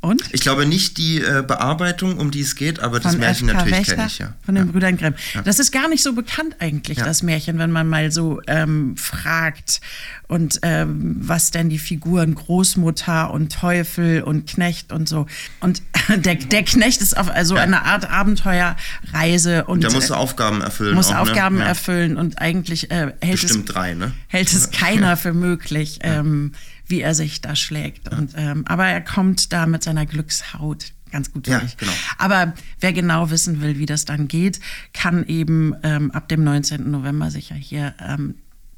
Und? 0.00 0.22
Ich 0.32 0.40
glaube 0.42 0.66
nicht 0.66 0.98
die 0.98 1.20
äh, 1.20 1.42
Bearbeitung, 1.46 2.18
um 2.18 2.30
die 2.30 2.42
es 2.42 2.54
geht, 2.54 2.78
aber 2.80 3.00
das 3.00 3.12
Von 3.12 3.20
Märchen 3.20 3.48
F.K. 3.48 3.64
natürlich 3.64 3.86
kenne 3.88 4.06
ich, 4.06 4.18
ja. 4.18 4.34
Von 4.44 4.54
den 4.54 4.66
ja. 4.66 4.72
Brüdern 4.72 4.96
Grimm. 4.96 5.14
Das 5.44 5.58
ist 5.58 5.72
gar 5.72 5.88
nicht 5.88 6.02
so 6.02 6.12
bekannt 6.12 6.56
eigentlich, 6.60 6.98
Ja. 6.98 7.04
das 7.04 7.22
Märchen, 7.24 7.58
wenn 7.58 7.72
man 7.72 7.88
mal 7.88 8.12
so 8.12 8.40
ähm, 8.46 8.96
fragt 8.96 9.80
und 10.28 10.58
ähm, 10.62 11.16
was 11.20 11.50
denn 11.50 11.68
die 11.68 11.78
Figuren 11.78 12.34
Großmutter 12.34 13.30
und 13.30 13.52
Teufel 13.52 14.22
und 14.22 14.46
Knecht 14.48 14.92
und 14.92 15.08
so. 15.08 15.26
Und 15.60 15.82
der, 16.16 16.34
der 16.34 16.62
Knecht 16.64 17.00
ist 17.00 17.16
auf 17.16 17.30
also 17.30 17.54
eine 17.56 17.84
Art 17.84 18.10
Abenteuerreise 18.10 19.64
und 19.64 19.82
Der 19.82 19.92
muss 19.92 20.10
äh, 20.10 20.14
Aufgaben 20.14 20.60
erfüllen. 20.62 20.94
muss 20.94 21.10
auch, 21.10 21.16
Aufgaben 21.18 21.56
ne? 21.56 21.62
ja. 21.62 21.68
erfüllen 21.68 22.16
und 22.16 22.40
eigentlich 22.40 22.90
äh, 22.90 23.12
hält, 23.20 23.40
Bestimmt 23.40 23.68
es, 23.68 23.74
drei, 23.74 23.94
ne? 23.94 24.12
hält 24.28 24.52
es 24.52 24.70
keiner 24.70 25.16
für 25.16 25.32
möglich, 25.32 26.00
ähm, 26.02 26.52
wie 26.86 27.00
er 27.00 27.14
sich 27.14 27.40
da 27.40 27.56
schlägt. 27.56 28.08
Und, 28.12 28.32
ähm, 28.36 28.64
aber 28.66 28.86
er 28.86 29.00
kommt 29.00 29.52
da 29.52 29.66
mit 29.66 29.82
seiner 29.82 30.06
Glückshaut 30.06 30.92
ganz 31.12 31.32
gut 31.32 31.46
Ja, 31.46 31.60
durch. 31.60 31.76
genau. 31.76 31.92
Aber 32.18 32.52
wer 32.80 32.92
genau 32.92 33.30
wissen 33.30 33.60
will, 33.62 33.78
wie 33.78 33.86
das 33.86 34.04
dann 34.04 34.28
geht, 34.28 34.60
kann 34.92 35.24
eben 35.26 35.74
ähm, 35.82 36.10
ab 36.10 36.28
dem 36.28 36.44
19. 36.44 36.90
November 36.90 37.30
sicher 37.30 37.54
hier, 37.54 37.94
ähm, 38.06 38.34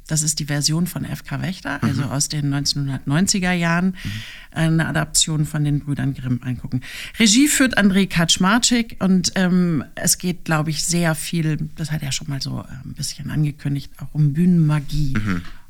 das 0.08 0.22
ist 0.22 0.40
die 0.40 0.46
Version 0.46 0.86
von 0.88 1.04
F.K. 1.04 1.40
Wächter, 1.40 1.82
also 1.82 2.02
Mhm. 2.02 2.08
aus 2.10 2.28
den 2.28 2.52
1990er 2.52 3.52
Jahren, 3.52 3.94
eine 4.50 4.86
Adaption 4.88 5.46
von 5.46 5.64
den 5.64 5.80
Brüdern 5.80 6.14
Grimm 6.14 6.40
angucken. 6.42 6.80
Regie 7.18 7.46
führt 7.46 7.78
André 7.78 8.08
Kaczmarczyk 8.08 8.96
und 8.98 9.32
ähm, 9.36 9.84
es 9.94 10.18
geht, 10.18 10.44
glaube 10.44 10.70
ich, 10.70 10.84
sehr 10.84 11.14
viel, 11.14 11.68
das 11.76 11.92
hat 11.92 12.02
er 12.02 12.10
schon 12.12 12.28
mal 12.28 12.42
so 12.42 12.60
äh, 12.60 12.64
ein 12.84 12.94
bisschen 12.94 13.30
angekündigt, 13.30 13.92
auch 13.98 14.12
um 14.14 14.32
Bühnenmagie, 14.32 15.14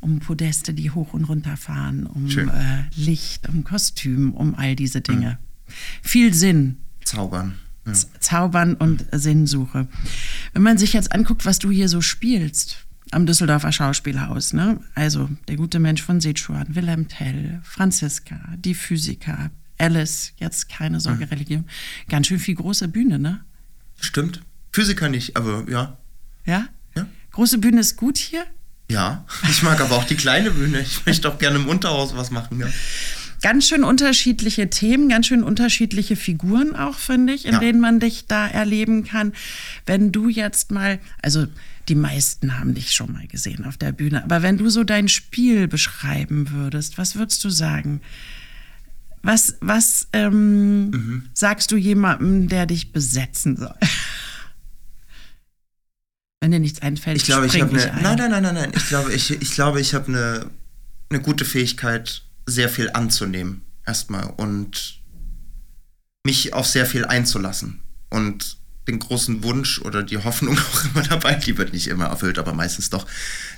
um 0.01 0.21
Podeste, 0.21 0.73
die 0.73 0.91
hoch 0.93 1.13
und 1.13 1.25
runter 1.25 1.57
fahren, 1.57 2.07
um 2.07 2.25
Mhm. 2.25 2.49
Äh, 2.49 2.85
Licht, 2.97 3.49
um 3.49 3.65
Kostüm, 3.65 4.33
um 4.33 4.55
all 4.55 4.75
diese 4.77 5.01
Dinge. 5.01 5.39
Viel 6.03 6.33
Sinn. 6.33 6.79
Zaubern. 7.05 7.55
Ja. 7.87 7.93
Zaubern 8.21 8.75
und 8.75 9.07
Sinnsuche. 9.13 9.89
Wenn 10.53 10.63
man 10.63 10.79
sich 10.79 10.93
jetzt 10.93 11.13
anguckt, 11.13 11.45
was 11.47 11.59
du 11.59 11.71
hier 11.71 11.89
so 11.89 12.01
spielst 12.01 12.85
am 13.13 13.27
Düsseldorfer 13.27 13.73
Schauspielhaus, 13.73 14.53
ne? 14.53 14.81
Also 14.95 15.29
der 15.49 15.57
gute 15.57 15.79
Mensch 15.79 16.03
von 16.03 16.21
Sichuan, 16.21 16.75
Wilhelm 16.75 17.09
Tell, 17.09 17.61
Franziska, 17.63 18.39
die 18.57 18.75
Physiker, 18.75 19.51
Alice, 19.79 20.33
jetzt 20.39 20.69
keine 20.69 21.01
Sorge, 21.01 21.31
Religion. 21.31 21.65
Ganz 22.09 22.27
schön 22.27 22.39
viel 22.39 22.55
große 22.57 22.89
Bühne, 22.89 23.19
ne? 23.19 23.41
Stimmt. 24.01 24.43
Physiker 24.73 25.09
nicht, 25.09 25.37
aber 25.37 25.65
ja. 25.71 25.97
Ja? 26.45 26.69
Ja. 26.97 27.07
Große 27.33 27.59
Bühne 27.59 27.81
ist 27.81 27.97
gut 27.97 28.19
hier. 28.19 28.45
Ja. 28.91 29.25
Ich 29.51 29.63
mag 29.63 29.81
aber 29.81 29.97
auch 29.97 30.05
die 30.05 30.17
kleine 30.17 30.51
Bühne. 30.51 30.81
Ich 30.81 31.05
möchte 31.07 31.29
auch 31.29 31.39
gerne 31.39 31.57
im 31.59 31.69
Unterhaus 31.69 32.17
was 32.17 32.31
machen, 32.31 32.61
ja. 32.61 32.67
Ganz 33.41 33.69
schön 33.69 33.85
unterschiedliche 33.85 34.69
Themen, 34.69 35.09
ganz 35.09 35.29
schön 35.29 35.45
unterschiedliche 35.45 36.17
Figuren 36.17 36.75
auch, 36.75 36.97
finde 36.97 37.35
ich, 37.35 37.45
in 37.47 37.53
Ja. 37.53 37.61
denen 37.61 37.81
man 37.81 38.01
dich 38.01 38.27
da 38.27 38.49
erleben 38.49 39.05
kann. 39.05 39.33
Wenn 39.87 40.11
du 40.11 40.29
jetzt 40.29 40.73
mal, 40.73 40.99
also 41.23 41.47
die 41.89 41.95
meisten 41.95 42.59
haben 42.59 42.75
dich 42.75 42.93
schon 42.93 43.13
mal 43.13 43.27
gesehen 43.27 43.65
auf 43.65 43.77
der 43.77 43.93
Bühne. 43.93 44.23
Aber 44.25 44.43
wenn 44.43 44.59
du 44.59 44.69
so 44.69 44.85
dein 44.85 45.09
Spiel 45.09 45.69
beschreiben 45.69 46.51
würdest, 46.51 46.99
was 46.99 47.17
würdest 47.17 47.43
du 47.45 47.51
sagen? 47.51 48.01
Was, 49.23 49.57
was 49.61 50.09
ähm, 50.13 50.91
mhm. 50.91 51.29
sagst 51.35 51.73
du 51.73 51.77
jemandem, 51.77 52.49
der 52.49 52.67
dich 52.67 52.93
besetzen 52.93 53.57
soll? 53.57 53.75
Wenn 56.41 56.53
dir 56.53 56.61
nichts 56.61 56.81
einfällt, 56.83 57.17
ich 57.17 57.25
glaube, 57.25 57.47
ich 57.47 57.61
habe 57.61 57.73
eine. 57.73 57.93
Ein. 57.93 58.03
Nein, 58.03 58.17
nein, 58.17 58.31
nein, 58.31 58.43
nein, 58.45 58.55
nein. 58.55 58.73
Ich 58.77 58.87
glaube, 58.87 59.13
ich, 59.13 59.31
ich 59.33 59.51
glaube, 59.51 59.81
ich 59.81 59.93
habe 59.93 60.07
eine, 60.07 60.49
eine 61.11 61.21
gute 61.21 61.45
Fähigkeit, 61.45 62.23
sehr 62.47 62.69
viel 62.69 62.91
anzunehmen 62.93 63.63
erstmal 63.85 64.33
und 64.37 65.01
mich 66.25 66.55
auf 66.55 66.67
sehr 66.67 66.87
viel 66.87 67.05
einzulassen 67.05 67.81
und 68.11 68.59
den 68.89 68.99
großen 68.99 69.45
Wunsch 69.45 69.81
oder 69.81 70.03
die 70.03 70.19
Hoffnung 70.19 70.59
auch 70.73 70.85
immer 70.87 71.03
dabei, 71.03 71.35
die 71.35 71.57
wird 71.57 71.73
nicht 71.73 71.87
immer 71.87 72.07
erfüllt, 72.07 72.39
aber 72.39 72.53
meistens 72.53 72.91
doch, 72.91 73.07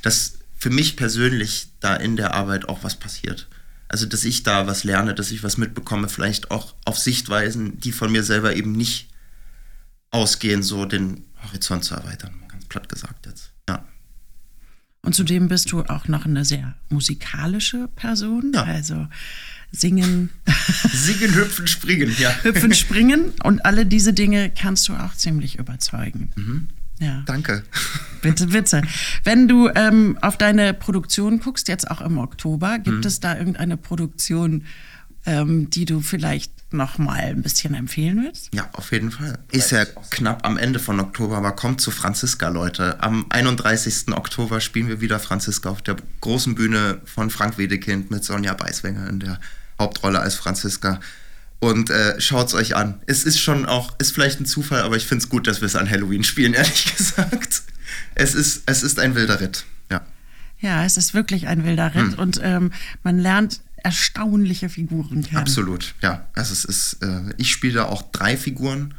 dass 0.03 0.35
für 0.59 0.71
mich 0.71 0.97
persönlich 0.97 1.69
da 1.81 1.97
in 1.97 2.17
der 2.17 2.35
Arbeit 2.35 2.69
auch 2.69 2.85
was 2.85 2.97
passiert. 2.97 3.49
Also, 3.89 4.07
dass 4.07 4.25
ich 4.25 4.43
da 4.43 4.67
was 4.67 4.85
lerne, 4.85 5.15
dass 5.15 5.31
ich 5.31 5.43
was 5.43 5.57
mitbekomme, 5.57 6.09
vielleicht 6.09 6.51
auch 6.51 6.75
auf 6.85 6.99
Sichtweisen, 6.99 7.81
die 7.81 7.93
von 7.93 8.13
mir 8.13 8.23
selber 8.23 8.55
eben 8.55 8.73
nicht 8.73 9.09
ausgehen, 10.11 10.63
so 10.63 10.85
den 10.85 11.25
Horizont 11.43 11.85
zu 11.85 11.95
erweitern 11.95 12.41
platt 12.71 12.89
gesagt 12.89 13.27
jetzt. 13.27 13.53
Ja. 13.69 13.85
Und 15.03 15.15
zudem 15.15 15.49
bist 15.49 15.71
du 15.73 15.83
auch 15.83 16.09
noch 16.09 16.25
eine 16.25 16.47
sehr 16.47 16.75
musikalische 16.89 17.89
Person. 17.95 18.53
Ja. 18.55 18.63
Also 18.63 19.09
singen. 19.73 20.31
Singen, 20.93 21.35
hüpfen, 21.35 21.67
springen, 21.67 22.15
ja. 22.19 22.31
Hüpfen, 22.43 22.75
springen 22.75 23.33
und 23.43 23.65
alle 23.65 23.87
diese 23.87 24.13
Dinge 24.13 24.51
kannst 24.51 24.89
du 24.89 24.95
auch 24.95 25.15
ziemlich 25.15 25.59
überzeugen. 25.59 26.31
Mhm. 26.37 26.69
Ja. 27.01 27.23
Danke. 27.25 27.63
Bitte, 28.21 28.49
bitte. 28.49 28.83
Wenn 29.25 29.49
du 29.49 29.71
ähm, 29.75 30.19
auf 30.21 30.37
deine 30.37 30.75
Produktion 30.75 31.41
guckst, 31.41 31.69
jetzt 31.69 31.91
auch 31.91 32.03
im 32.03 32.19
Oktober, 32.19 32.79
gibt 32.79 32.99
mhm. 32.99 33.07
es 33.07 33.21
da 33.21 33.39
irgendeine 33.39 33.79
Produktion, 33.79 34.65
ähm, 35.25 35.71
die 35.71 35.87
du 35.87 36.01
vielleicht 36.01 36.53
noch 36.73 36.99
mal 36.99 37.21
ein 37.21 37.43
bisschen 37.43 37.75
empfehlen 37.75 38.23
willst? 38.23 38.55
Ja, 38.55 38.69
auf 38.73 38.93
jeden 38.93 39.11
Fall. 39.11 39.39
Ist 39.51 39.71
ja 39.71 39.85
knapp 39.85 40.47
am 40.47 40.57
Ende 40.57 40.79
von 40.79 41.01
Oktober, 41.01 41.39
aber 41.39 41.53
kommt 41.53 41.81
zu 41.81 41.91
Franziska, 41.91 42.49
Leute. 42.49 43.03
Am 43.03 43.27
31. 43.31 44.09
Oktober 44.13 44.61
spielen 44.61 44.89
wir 44.89 45.01
wieder 45.01 45.19
Franziska 45.19 45.71
auf 45.71 45.83
der 45.83 45.97
großen 46.21 46.55
Bühne 46.55 47.01
von 47.05 47.31
Frank 47.31 47.59
Wedekind 47.59 48.11
mit 48.11 48.25
Sonja 48.25 48.55
Beiswenger 48.55 49.09
in 49.09 49.21
der 49.21 49.41
Hauptrolle 49.81 50.21
als 50.21 50.37
Franziska. 50.37 51.01
Und 51.59 51.91
äh, 51.91 52.17
es 52.17 52.55
euch 52.55 52.77
an. 52.77 53.03
Es 53.07 53.25
ist 53.25 53.39
schon 53.39 53.67
auch, 53.67 53.95
ist 53.99 54.13
vielleicht 54.13 54.41
ein 54.41 54.47
Zufall, 54.47 54.83
aber 54.83 54.97
ich 54.97 55.07
finde 55.07 55.25
es 55.25 55.29
gut, 55.29 55.47
dass 55.47 55.61
wir 55.61 55.67
es 55.67 55.77
an 55.77 55.91
Halloween 55.91 56.25
spielen, 56.25 56.55
ehrlich 56.55 56.97
gesagt. 56.97 57.63
Es 58.15 58.35
ist, 58.35 58.63
es 58.67 58.83
ist 58.83 58.99
ein 58.99 59.15
wilder 59.15 59.41
Ritt, 59.41 59.65
ja. 59.91 60.01
Ja, 60.61 60.85
es 60.85 60.97
ist 60.97 61.13
wirklich 61.13 61.49
ein 61.49 61.65
wilder 61.65 61.95
Ritt 61.95 62.13
hm. 62.13 62.19
und 62.19 62.41
ähm, 62.43 62.73
man 63.03 63.19
lernt 63.19 63.61
erstaunliche 63.83 64.69
Figuren 64.69 65.23
kennen. 65.23 65.39
Absolut, 65.39 65.95
ja. 66.03 66.29
Also 66.35 66.53
es 66.53 66.65
ist, 66.65 67.03
äh, 67.03 67.33
ich 67.37 67.51
spiele 67.51 67.75
da 67.75 67.85
auch 67.87 68.03
drei 68.13 68.37
Figuren 68.37 68.95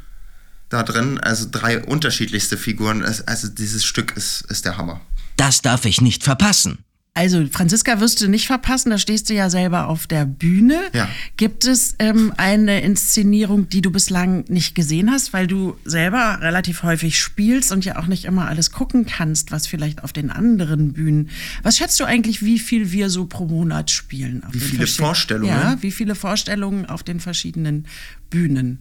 da 0.68 0.82
drin, 0.82 1.18
also 1.18 1.46
drei 1.50 1.82
unterschiedlichste 1.82 2.56
Figuren. 2.56 3.04
Also 3.04 3.48
dieses 3.48 3.84
Stück 3.84 4.16
ist, 4.16 4.42
ist 4.42 4.64
der 4.64 4.76
Hammer. 4.76 5.00
Das 5.36 5.62
darf 5.62 5.84
ich 5.84 6.00
nicht 6.00 6.24
verpassen. 6.24 6.78
Also 7.14 7.46
Franziska 7.46 8.00
wirst 8.00 8.22
du 8.22 8.28
nicht 8.28 8.46
verpassen, 8.46 8.88
da 8.88 8.96
stehst 8.96 9.28
du 9.28 9.34
ja 9.34 9.50
selber 9.50 9.88
auf 9.88 10.06
der 10.06 10.24
Bühne. 10.24 10.80
Ja. 10.94 11.10
Gibt 11.36 11.66
es 11.66 11.94
ähm, 11.98 12.32
eine 12.38 12.80
Inszenierung, 12.80 13.68
die 13.68 13.82
du 13.82 13.90
bislang 13.90 14.46
nicht 14.48 14.74
gesehen 14.74 15.10
hast, 15.10 15.34
weil 15.34 15.46
du 15.46 15.76
selber 15.84 16.38
relativ 16.40 16.82
häufig 16.84 17.20
spielst 17.20 17.70
und 17.70 17.84
ja 17.84 17.98
auch 17.98 18.06
nicht 18.06 18.24
immer 18.24 18.48
alles 18.48 18.70
gucken 18.70 19.04
kannst, 19.04 19.52
was 19.52 19.66
vielleicht 19.66 20.02
auf 20.04 20.14
den 20.14 20.30
anderen 20.30 20.94
Bühnen. 20.94 21.28
Was 21.62 21.76
schätzt 21.76 22.00
du 22.00 22.04
eigentlich, 22.04 22.42
wie 22.42 22.58
viel 22.58 22.92
wir 22.92 23.10
so 23.10 23.26
pro 23.26 23.44
Monat 23.46 23.90
spielen? 23.90 24.42
wie 24.50 24.60
viele 24.60 24.86
Vorstellungen? 24.86 25.52
Ja, 25.52 25.76
wie 25.82 25.92
viele 25.92 26.14
Vorstellungen 26.14 26.86
auf 26.86 27.02
den 27.02 27.20
verschiedenen 27.20 27.86
Bühnen? 28.30 28.78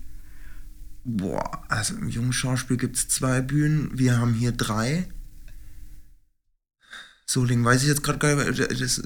Boah, 1.03 1.63
also 1.67 1.95
im 1.95 2.07
jungen 2.07 2.31
Schauspiel 2.31 2.77
gibt 2.77 2.95
es 2.95 3.09
zwei 3.09 3.41
Bühnen, 3.41 3.89
wir 3.93 4.19
haben 4.19 4.35
hier 4.35 4.53
drei. 4.53 5.07
Solingen, 7.25 7.63
weiß 7.63 7.81
ich 7.83 7.87
jetzt 7.87 8.03
gerade 8.03 8.19
gar 8.19 8.35
nicht. 8.35 8.59
Das, 8.59 9.01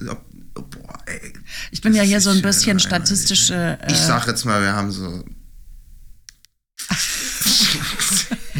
boah, 0.54 0.98
ey, 1.06 1.32
ich 1.70 1.80
bin 1.80 1.94
ja 1.94 2.02
hier 2.02 2.20
so 2.20 2.30
ein 2.30 2.42
bisschen 2.42 2.80
statistische. 2.80 3.78
Äh, 3.80 3.92
ich 3.92 3.98
sag 3.98 4.26
jetzt 4.26 4.44
mal, 4.44 4.60
wir 4.62 4.72
haben 4.72 4.90
so 4.90 5.24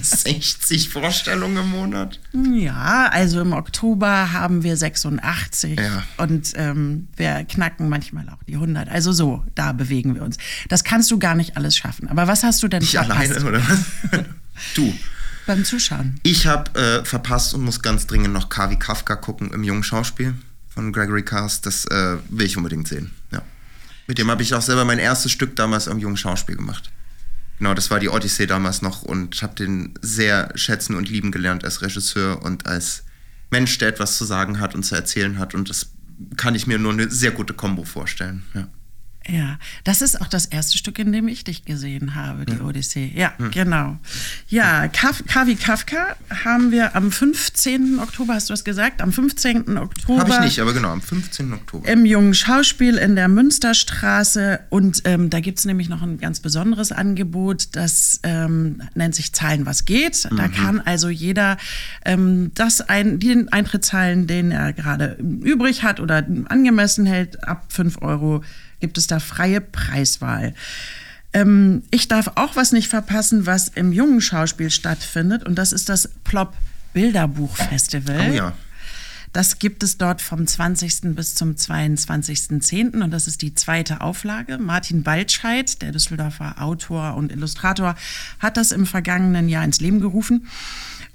60 0.02 0.88
Vorstellungen 0.90 1.56
im 1.56 1.70
Monat. 1.70 2.20
Ja, 2.54 3.08
also 3.10 3.40
im 3.40 3.52
Oktober 3.52 4.32
haben 4.32 4.62
wir 4.62 4.76
86 4.76 5.78
ja. 5.78 6.04
und 6.18 6.52
ähm, 6.56 7.08
wir 7.16 7.44
knacken 7.44 7.88
manchmal 7.88 8.28
auch 8.28 8.42
die 8.44 8.54
100. 8.54 8.88
Also 8.88 9.12
so, 9.12 9.44
da 9.54 9.72
bewegen 9.72 10.14
wir 10.14 10.22
uns. 10.22 10.36
Das 10.68 10.84
kannst 10.84 11.10
du 11.10 11.18
gar 11.18 11.34
nicht 11.34 11.56
alles 11.56 11.76
schaffen. 11.76 12.08
Aber 12.08 12.28
was 12.28 12.42
hast 12.44 12.62
du 12.62 12.68
denn 12.68 12.82
Ich 12.82 12.92
verpasst? 12.92 13.32
alleine 13.32 13.44
oder 13.44 13.62
was? 13.68 13.80
du 14.74 14.92
beim 15.46 15.64
Zuschauen? 15.64 16.20
Ich 16.22 16.46
habe 16.46 16.78
äh, 16.78 17.04
verpasst 17.04 17.54
und 17.54 17.62
muss 17.62 17.80
ganz 17.80 18.06
dringend 18.06 18.32
noch 18.32 18.48
Kavi 18.48 18.76
Kafka 18.76 19.16
gucken 19.16 19.50
im 19.52 19.64
jungen 19.64 19.82
Schauspiel 19.82 20.34
von 20.68 20.92
Gregory 20.92 21.22
Cast. 21.22 21.66
Das 21.66 21.86
äh, 21.86 22.16
will 22.28 22.46
ich 22.46 22.56
unbedingt 22.56 22.88
sehen. 22.88 23.12
Ja. 23.30 23.42
Mit 24.06 24.18
dem 24.18 24.30
habe 24.30 24.42
ich 24.42 24.54
auch 24.54 24.62
selber 24.62 24.84
mein 24.84 24.98
erstes 24.98 25.32
Stück 25.32 25.56
damals 25.56 25.88
am 25.88 25.98
jungen 25.98 26.16
Schauspiel 26.16 26.56
gemacht. 26.56 26.92
Genau, 27.58 27.72
das 27.72 27.90
war 27.90 28.00
die 28.00 28.10
Odyssee 28.10 28.46
damals 28.46 28.82
noch 28.82 29.02
und 29.02 29.40
habe 29.42 29.54
den 29.54 29.94
sehr 30.02 30.52
schätzen 30.56 30.94
und 30.94 31.08
lieben 31.08 31.32
gelernt 31.32 31.64
als 31.64 31.80
Regisseur 31.80 32.42
und 32.42 32.66
als 32.66 33.04
Mensch, 33.50 33.78
der 33.78 33.88
etwas 33.88 34.18
zu 34.18 34.24
sagen 34.24 34.60
hat 34.60 34.74
und 34.74 34.82
zu 34.82 34.94
erzählen 34.94 35.38
hat. 35.38 35.54
Und 35.54 35.70
das 35.70 35.90
kann 36.36 36.54
ich 36.54 36.66
mir 36.66 36.78
nur 36.78 36.92
eine 36.92 37.10
sehr 37.10 37.30
gute 37.30 37.54
Kombo 37.54 37.84
vorstellen. 37.84 38.44
Ja. 38.54 38.68
Ja, 39.28 39.58
das 39.84 40.02
ist 40.02 40.20
auch 40.20 40.28
das 40.28 40.46
erste 40.46 40.78
Stück, 40.78 40.98
in 40.98 41.12
dem 41.12 41.26
ich 41.26 41.42
dich 41.42 41.64
gesehen 41.64 42.14
habe, 42.14 42.46
die 42.46 42.56
ja. 42.56 42.60
Odyssee. 42.60 43.12
Ja, 43.14 43.32
hm. 43.38 43.50
genau. 43.50 43.98
Ja, 44.48 44.86
Kaf 44.88 45.24
Kavi 45.26 45.56
Kafka 45.56 46.16
haben 46.44 46.70
wir 46.70 46.94
am 46.94 47.10
15. 47.10 47.98
Oktober, 47.98 48.34
hast 48.34 48.48
du 48.48 48.52
das 48.52 48.62
gesagt? 48.62 49.02
Am 49.02 49.12
15. 49.12 49.78
Oktober. 49.78 50.20
Habe 50.20 50.32
ich 50.32 50.40
nicht, 50.40 50.60
aber 50.60 50.72
genau, 50.72 50.90
am 50.90 51.02
15. 51.02 51.52
Oktober. 51.52 51.88
Im 51.88 52.04
Jungen 52.06 52.34
Schauspiel 52.34 52.96
in 52.96 53.16
der 53.16 53.28
Münsterstraße. 53.28 54.60
Und 54.70 55.02
ähm, 55.04 55.28
da 55.28 55.40
gibt 55.40 55.58
es 55.58 55.64
nämlich 55.64 55.88
noch 55.88 56.02
ein 56.02 56.18
ganz 56.18 56.40
besonderes 56.40 56.92
Angebot, 56.92 57.68
das 57.72 58.20
ähm, 58.22 58.82
nennt 58.94 59.14
sich 59.14 59.32
Zahlen, 59.32 59.66
was 59.66 59.84
geht. 59.84 60.28
Mhm. 60.30 60.36
Da 60.36 60.48
kann 60.48 60.80
also 60.80 61.08
jeder 61.08 61.56
ähm, 62.04 62.52
das 62.54 62.80
ein, 62.80 63.18
den 63.18 63.52
Eintritt 63.52 63.84
zahlen, 63.84 64.26
den 64.26 64.52
er 64.52 64.72
gerade 64.72 65.16
übrig 65.20 65.82
hat 65.82 65.98
oder 65.98 66.24
angemessen 66.48 67.06
hält, 67.06 67.42
ab 67.44 67.66
5 67.72 68.02
Euro 68.02 68.42
gibt 68.80 68.98
es 68.98 69.06
da 69.06 69.15
freie 69.20 69.60
Preiswahl. 69.60 70.54
Ähm, 71.32 71.82
ich 71.90 72.08
darf 72.08 72.32
auch 72.36 72.56
was 72.56 72.72
nicht 72.72 72.88
verpassen, 72.88 73.46
was 73.46 73.68
im 73.68 73.92
jungen 73.92 74.20
Schauspiel 74.20 74.70
stattfindet, 74.70 75.44
und 75.44 75.56
das 75.56 75.72
ist 75.72 75.88
das 75.88 76.08
Plop 76.24 76.54
Bilderbuch 76.92 77.56
Festival. 77.56 78.30
Oh 78.30 78.32
ja. 78.32 78.52
Das 79.36 79.58
gibt 79.58 79.82
es 79.82 79.98
dort 79.98 80.22
vom 80.22 80.46
20. 80.46 81.14
bis 81.14 81.34
zum 81.34 81.56
22.10. 81.56 83.02
und 83.02 83.10
das 83.10 83.26
ist 83.26 83.42
die 83.42 83.54
zweite 83.54 84.00
Auflage. 84.00 84.56
Martin 84.56 85.02
Baltscheid, 85.02 85.82
der 85.82 85.92
Düsseldorfer 85.92 86.62
Autor 86.62 87.16
und 87.16 87.32
Illustrator, 87.32 87.96
hat 88.38 88.56
das 88.56 88.72
im 88.72 88.86
vergangenen 88.86 89.50
Jahr 89.50 89.62
ins 89.62 89.78
Leben 89.78 90.00
gerufen. 90.00 90.46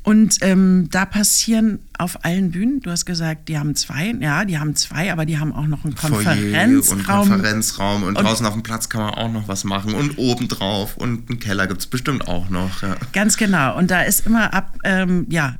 Und 0.03 0.37
ähm, 0.41 0.87
da 0.89 1.05
passieren 1.05 1.79
auf 1.97 2.25
allen 2.25 2.49
Bühnen, 2.49 2.79
du 2.81 2.89
hast 2.89 3.05
gesagt, 3.05 3.49
die 3.49 3.59
haben 3.59 3.75
zwei, 3.75 4.15
ja, 4.19 4.45
die 4.45 4.57
haben 4.57 4.75
zwei, 4.75 5.11
aber 5.11 5.27
die 5.27 5.37
haben 5.37 5.53
auch 5.53 5.67
noch 5.67 5.85
einen 5.85 5.93
Konferenzraum. 5.93 6.97
und 6.97 7.05
Konferenzraum 7.05 8.03
und, 8.03 8.17
und, 8.17 8.23
draußen 8.23 8.45
auf 8.47 8.53
dem 8.53 8.63
Platz 8.63 8.89
kann 8.89 9.01
man 9.01 9.13
auch 9.13 9.31
noch 9.31 9.47
was 9.47 9.63
machen 9.63 9.93
und 9.93 10.17
obendrauf 10.17 10.97
und 10.97 11.29
einen 11.29 11.39
Keller 11.39 11.67
gibt 11.67 11.81
es 11.81 11.87
bestimmt 11.87 12.27
auch 12.27 12.49
noch. 12.49 12.81
Ja. 12.81 12.95
Ganz 13.13 13.37
genau. 13.37 13.77
Und 13.77 13.91
da 13.91 14.01
ist 14.01 14.25
immer 14.25 14.53
ab, 14.55 14.75
ähm, 14.83 15.27
ja, 15.29 15.57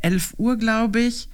11 0.00 0.34
Uhr, 0.36 0.56
glaube 0.56 1.00
ich, 1.00 1.28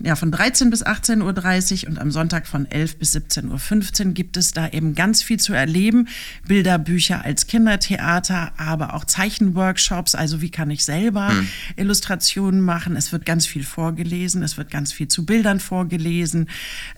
ja, 0.00 0.14
von 0.14 0.30
13 0.30 0.70
bis 0.70 0.86
18.30 0.86 1.82
Uhr 1.84 1.90
und 1.90 1.98
am 1.98 2.12
Sonntag 2.12 2.46
von 2.46 2.70
11 2.70 2.98
bis 2.98 3.16
17.15 3.16 4.06
Uhr 4.06 4.12
gibt 4.12 4.36
es 4.36 4.52
da 4.52 4.68
eben 4.68 4.94
ganz 4.94 5.22
viel 5.22 5.40
zu 5.40 5.52
erleben. 5.52 6.08
Bilderbücher 6.46 7.24
als 7.24 7.48
Kindertheater, 7.48 8.52
aber 8.56 8.94
auch 8.94 9.04
Zeichenworkshops. 9.04 10.14
Also 10.14 10.40
wie 10.40 10.50
kann 10.50 10.70
ich 10.70 10.84
selber 10.84 11.30
hm. 11.30 11.48
Illustrationen 11.76 12.60
machen? 12.60 12.94
Es 12.94 13.10
wird 13.10 13.26
ganz 13.26 13.46
viel 13.46 13.64
vorgelesen, 13.64 14.44
es 14.44 14.56
wird 14.56 14.70
ganz 14.70 14.92
viel 14.92 15.08
zu 15.08 15.26
Bildern 15.26 15.58
vorgelesen. 15.58 16.48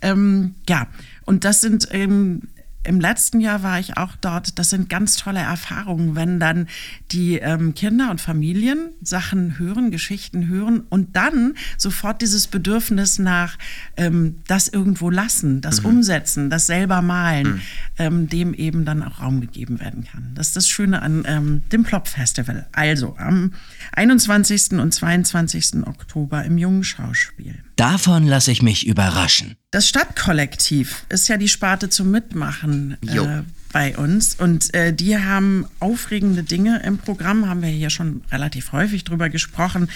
Ähm, 0.03 0.55
ja, 0.69 0.87
und 1.25 1.45
das 1.45 1.63
sind 1.63 1.89
ähm, 1.93 2.43
im 2.83 2.99
letzten 2.99 3.41
Jahr 3.41 3.63
war 3.63 3.79
ich 3.79 3.97
auch 3.97 4.17
dort. 4.21 4.59
Das 4.59 4.71
sind 4.71 4.89
ganz 4.89 5.17
tolle 5.17 5.41
Erfahrungen, 5.41 6.17
wenn 6.17 6.41
dann 6.41 6.67
die 7.13 7.37
ähm, 7.37 7.75
Kinder 7.75 8.11
und 8.11 8.21
Familien 8.21 8.91
Sachen 9.03 9.59
hören, 9.59 9.91
Geschichten 9.91 10.49
hören 10.49 10.85
und 10.89 11.15
dann 11.15 11.55
sofort 11.77 12.23
dieses 12.23 12.47
Bedürfnis 12.47 13.19
nach 13.19 13.59
ähm, 13.97 14.37
das 14.47 14.69
irgendwo 14.69 15.11
lassen, 15.11 15.61
das 15.61 15.83
mhm. 15.83 15.89
umsetzen, 15.91 16.49
das 16.49 16.67
selber 16.67 17.03
malen, 17.03 17.55
mhm. 17.55 17.61
ähm, 17.99 18.29
dem 18.29 18.55
eben 18.55 18.85
dann 18.85 19.03
auch 19.03 19.21
Raum 19.21 19.41
gegeben 19.41 19.81
werden 19.81 20.05
kann. 20.05 20.31
Das 20.35 20.49
ist 20.49 20.57
das 20.57 20.69
Schöne 20.69 21.03
an 21.03 21.25
ähm, 21.27 21.63
dem 21.71 21.85
Plop 21.85 22.09
Festival. 22.09 22.67
Also 22.73 23.17
am 23.19 23.53
21. 23.93 24.73
und 24.73 24.95
22. 24.95 25.87
Oktober 25.87 26.45
im 26.45 26.57
Jungen 26.57 26.85
Schauspiel. 26.85 27.63
Davon 27.81 28.27
lasse 28.27 28.53
ich 28.53 28.61
mich 28.61 28.87
überraschen. 28.87 29.57
Das 29.71 29.89
Stadtkollektiv 29.89 31.07
ist 31.09 31.29
ja 31.29 31.39
die 31.39 31.49
Sparte 31.49 31.89
zum 31.89 32.11
Mitmachen 32.11 32.99
äh, 33.09 33.41
bei 33.73 33.97
uns. 33.97 34.35
Und 34.35 34.75
äh, 34.75 34.93
die 34.93 35.17
haben 35.17 35.67
aufregende 35.79 36.43
Dinge 36.43 36.83
im 36.85 36.99
Programm, 36.99 37.49
haben 37.49 37.63
wir 37.63 37.71
hier 37.71 37.89
schon 37.89 38.23
relativ 38.31 38.73
häufig 38.73 39.05
drüber 39.05 39.31
gesprochen. 39.31 39.89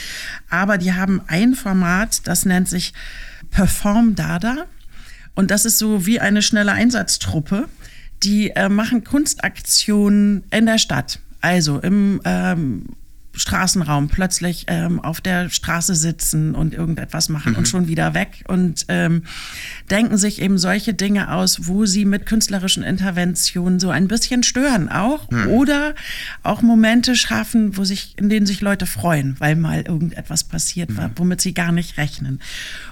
Aber 0.49 0.79
die 0.79 0.95
haben 0.95 1.21
ein 1.27 1.55
Format, 1.55 2.27
das 2.27 2.47
nennt 2.47 2.71
sich 2.71 2.95
Perform 3.51 4.15
Dada. 4.15 4.65
Und 5.35 5.51
das 5.51 5.67
ist 5.67 5.77
so 5.77 6.07
wie 6.07 6.21
eine 6.21 6.41
schnelle 6.41 6.73
Einsatztruppe. 6.73 7.69
Die 8.23 8.49
äh, 8.49 8.71
machen 8.71 9.05
Kunstaktionen 9.05 10.45
in 10.51 10.65
der 10.65 10.79
Stadt. 10.79 11.19
Also 11.43 11.81
im 11.81 12.23
ähm, 12.25 12.87
Straßenraum 13.35 14.09
plötzlich 14.09 14.65
ähm, 14.69 15.01
auf 15.01 15.21
der 15.21 15.51
Straße 15.51 15.95
sitzen 15.95 16.55
und 16.55 16.75
irgendetwas 16.75 17.29
machen 17.29 17.53
mhm. 17.53 17.59
und 17.59 17.69
schon 17.69 17.89
wieder 17.89 18.15
weg 18.15 18.45
und 18.49 18.87
ähm, 18.89 19.25
denken 19.91 20.17
sich 20.19 20.41
eben 20.41 20.59
solche 20.59 20.95
Dinge 20.95 21.33
aus, 21.33 21.67
wo 21.67 21.87
sie 21.87 22.05
mit 22.05 22.27
künstlerischen 22.27 22.83
Interventionen 22.83 23.81
so 23.81 23.91
ein 23.91 24.09
bisschen 24.09 24.43
stören 24.43 24.89
auch 24.89 25.31
mhm. 25.31 25.49
oder 25.49 25.95
auch 26.43 26.63
Momente 26.63 27.17
schaffen, 27.17 27.77
wo 27.77 27.85
sich, 27.85 28.15
in 28.19 28.29
denen 28.29 28.47
sich 28.47 28.61
Leute 28.61 28.87
freuen, 28.87 29.37
weil 29.39 29.57
mal 29.57 29.83
irgendetwas 29.83 30.45
passiert 30.45 30.91
mhm. 30.91 30.97
war, 30.97 31.11
womit 31.17 31.41
sie 31.41 31.55
gar 31.55 31.73
nicht 31.73 31.99
rechnen. 31.99 32.41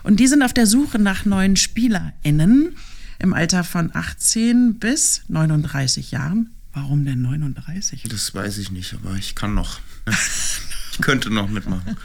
Und 0.02 0.20
die 0.20 0.26
sind 0.26 0.42
auf 0.42 0.52
der 0.52 0.66
Suche 0.66 0.98
nach 0.98 1.24
neuen 1.24 1.56
SpielerInnen 1.56 2.76
im 3.18 3.34
Alter 3.34 3.64
von 3.64 3.94
18 3.94 4.74
bis 4.74 5.22
39 5.28 6.10
Jahren. 6.10 6.50
Warum 6.72 7.04
denn 7.04 7.22
39? 7.22 8.04
Das 8.08 8.34
weiß 8.34 8.58
ich 8.58 8.70
nicht, 8.70 8.94
aber 8.94 9.14
ich 9.16 9.34
kann 9.34 9.54
noch. 9.54 9.80
Ich 10.06 10.98
könnte 11.00 11.30
noch 11.30 11.48
mitmachen. 11.48 11.96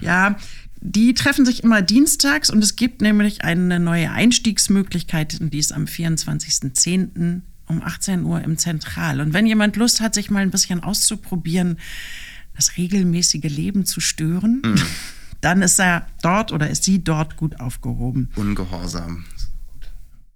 Ja, 0.00 0.36
die 0.80 1.14
treffen 1.14 1.44
sich 1.44 1.64
immer 1.64 1.82
dienstags 1.82 2.50
und 2.50 2.62
es 2.62 2.76
gibt 2.76 3.00
nämlich 3.00 3.42
eine 3.42 3.80
neue 3.80 4.10
Einstiegsmöglichkeit, 4.10 5.38
die 5.40 5.58
ist 5.58 5.72
am 5.72 5.84
24.10. 5.84 7.40
um 7.66 7.82
18 7.82 8.24
Uhr 8.24 8.40
im 8.42 8.58
Zentral. 8.58 9.20
Und 9.20 9.32
wenn 9.32 9.46
jemand 9.46 9.76
Lust 9.76 10.00
hat, 10.00 10.14
sich 10.14 10.30
mal 10.30 10.40
ein 10.40 10.50
bisschen 10.50 10.82
auszuprobieren, 10.82 11.78
das 12.54 12.76
regelmäßige 12.76 13.44
Leben 13.44 13.84
zu 13.84 14.00
stören, 14.00 14.62
mhm. 14.64 14.82
dann 15.40 15.62
ist 15.62 15.78
er 15.80 16.06
dort 16.22 16.52
oder 16.52 16.70
ist 16.70 16.84
sie 16.84 17.02
dort 17.02 17.36
gut 17.36 17.60
aufgehoben. 17.60 18.30
Ungehorsam. 18.36 19.24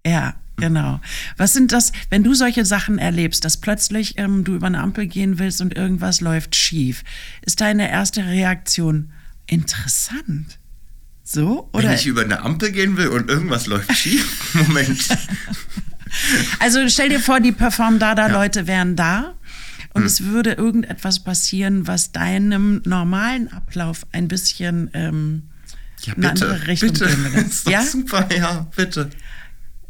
Ja, 0.06 0.34
Genau. 0.60 1.00
Was 1.38 1.54
sind 1.54 1.72
das, 1.72 1.90
wenn 2.10 2.22
du 2.22 2.34
solche 2.34 2.64
Sachen 2.64 2.98
erlebst, 2.98 3.44
dass 3.44 3.56
plötzlich 3.56 4.18
ähm, 4.18 4.44
du 4.44 4.54
über 4.54 4.66
eine 4.66 4.80
Ampel 4.80 5.06
gehen 5.06 5.38
willst 5.38 5.60
und 5.60 5.74
irgendwas 5.74 6.20
läuft 6.20 6.54
schief? 6.54 7.02
Ist 7.40 7.60
deine 7.62 7.90
erste 7.90 8.26
Reaktion 8.26 9.10
interessant? 9.46 10.58
So? 11.24 11.68
Oder? 11.72 11.88
Wenn 11.88 11.94
ich 11.94 12.06
über 12.06 12.22
eine 12.22 12.42
Ampel 12.42 12.72
gehen 12.72 12.96
will 12.96 13.08
und 13.08 13.30
irgendwas 13.30 13.66
läuft 13.66 13.96
schief? 13.96 14.54
Moment. 14.66 15.00
Also 16.58 16.88
stell 16.88 17.08
dir 17.08 17.20
vor, 17.20 17.40
die 17.40 17.52
Perform-Dada-Leute 17.52 18.60
ja. 18.60 18.66
wären 18.66 18.96
da 18.96 19.34
und 19.94 20.02
hm. 20.02 20.06
es 20.06 20.24
würde 20.24 20.52
irgendetwas 20.52 21.20
passieren, 21.20 21.86
was 21.86 22.12
deinem 22.12 22.82
normalen 22.84 23.50
Ablauf 23.52 24.06
ein 24.12 24.28
bisschen 24.28 24.90
ähm, 24.92 25.42
ja, 26.02 26.14
bitte, 26.14 26.28
eine 26.28 26.30
andere 26.30 26.66
Richtung 26.66 26.92
bitte. 26.92 27.06
gehen 27.06 27.32
würde. 27.32 27.50
ja? 27.70 27.82
Super, 27.82 28.28
ja, 28.36 28.66
bitte. 28.74 29.10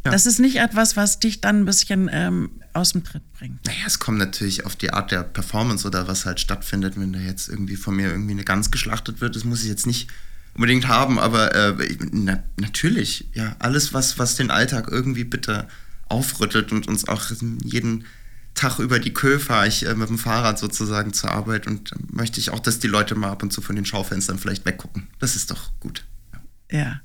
Ja. 0.03 0.11
Das 0.11 0.25
ist 0.25 0.39
nicht 0.39 0.57
etwas, 0.57 0.97
was 0.97 1.19
dich 1.19 1.41
dann 1.41 1.61
ein 1.61 1.65
bisschen 1.65 2.09
ähm, 2.11 2.49
aus 2.73 2.93
dem 2.93 3.03
Tritt 3.03 3.21
bringt. 3.33 3.63
Naja, 3.65 3.83
es 3.85 3.99
kommt 3.99 4.17
natürlich 4.17 4.65
auf 4.65 4.75
die 4.75 4.91
Art 4.91 5.11
der 5.11 5.23
Performance 5.23 5.87
oder 5.87 6.07
was 6.07 6.25
halt 6.25 6.39
stattfindet, 6.39 6.99
wenn 6.99 7.13
da 7.13 7.19
jetzt 7.19 7.49
irgendwie 7.49 7.75
von 7.75 7.95
mir 7.95 8.09
irgendwie 8.09 8.31
eine 8.31 8.43
Gans 8.43 8.71
geschlachtet 8.71 9.21
wird. 9.21 9.35
Das 9.35 9.43
muss 9.43 9.61
ich 9.61 9.69
jetzt 9.69 9.85
nicht 9.85 10.09
unbedingt 10.55 10.87
haben, 10.87 11.19
aber 11.19 11.53
äh, 11.53 11.97
na, 12.11 12.43
natürlich, 12.57 13.29
ja, 13.33 13.55
alles, 13.59 13.93
was, 13.93 14.17
was 14.17 14.35
den 14.35 14.49
Alltag 14.49 14.87
irgendwie 14.89 15.23
bitte 15.23 15.67
aufrüttelt 16.09 16.71
und 16.71 16.87
uns 16.87 17.07
auch 17.07 17.31
jeden 17.63 18.05
Tag 18.53 18.79
über 18.79 18.99
die 18.99 19.13
Kö 19.13 19.39
fahre 19.39 19.67
ich 19.67 19.85
äh, 19.85 19.93
mit 19.93 20.09
dem 20.09 20.17
Fahrrad 20.17 20.59
sozusagen 20.59 21.13
zur 21.13 21.31
Arbeit 21.31 21.67
und 21.67 21.93
möchte 22.11 22.39
ich 22.39 22.49
auch, 22.49 22.59
dass 22.59 22.79
die 22.79 22.87
Leute 22.87 23.15
mal 23.15 23.29
ab 23.29 23.43
und 23.43 23.53
zu 23.53 23.61
von 23.61 23.75
den 23.75 23.85
Schaufenstern 23.85 24.39
vielleicht 24.39 24.65
weggucken. 24.65 25.07
Das 25.19 25.35
ist 25.35 25.51
doch 25.51 25.71
gut. 25.79 26.03
ja. 26.71 26.79
ja. 26.79 27.01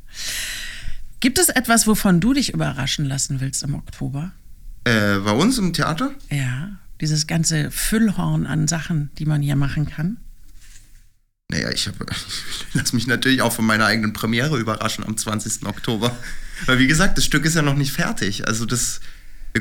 Gibt 1.20 1.38
es 1.38 1.48
etwas, 1.48 1.86
wovon 1.86 2.20
du 2.20 2.32
dich 2.32 2.52
überraschen 2.52 3.04
lassen 3.04 3.40
willst 3.40 3.62
im 3.62 3.74
Oktober? 3.74 4.32
Äh, 4.84 5.18
bei 5.18 5.32
uns 5.32 5.58
im 5.58 5.72
Theater? 5.72 6.12
Ja, 6.30 6.78
dieses 7.00 7.26
ganze 7.26 7.70
Füllhorn 7.70 8.46
an 8.46 8.68
Sachen, 8.68 9.10
die 9.18 9.26
man 9.26 9.42
hier 9.42 9.56
machen 9.56 9.86
kann. 9.86 10.18
Naja, 11.48 11.70
ich, 11.70 11.86
ich 11.86 11.94
lasse 12.74 12.94
mich 12.94 13.06
natürlich 13.06 13.42
auch 13.42 13.52
von 13.52 13.66
meiner 13.66 13.86
eigenen 13.86 14.12
Premiere 14.12 14.58
überraschen 14.58 15.04
am 15.04 15.16
20. 15.16 15.66
Oktober. 15.66 16.16
Weil 16.66 16.78
wie 16.78 16.86
gesagt, 16.86 17.18
das 17.18 17.24
Stück 17.24 17.44
ist 17.44 17.54
ja 17.54 17.62
noch 17.62 17.76
nicht 17.76 17.92
fertig. 17.92 18.46
Also 18.46 18.66
das 18.66 19.00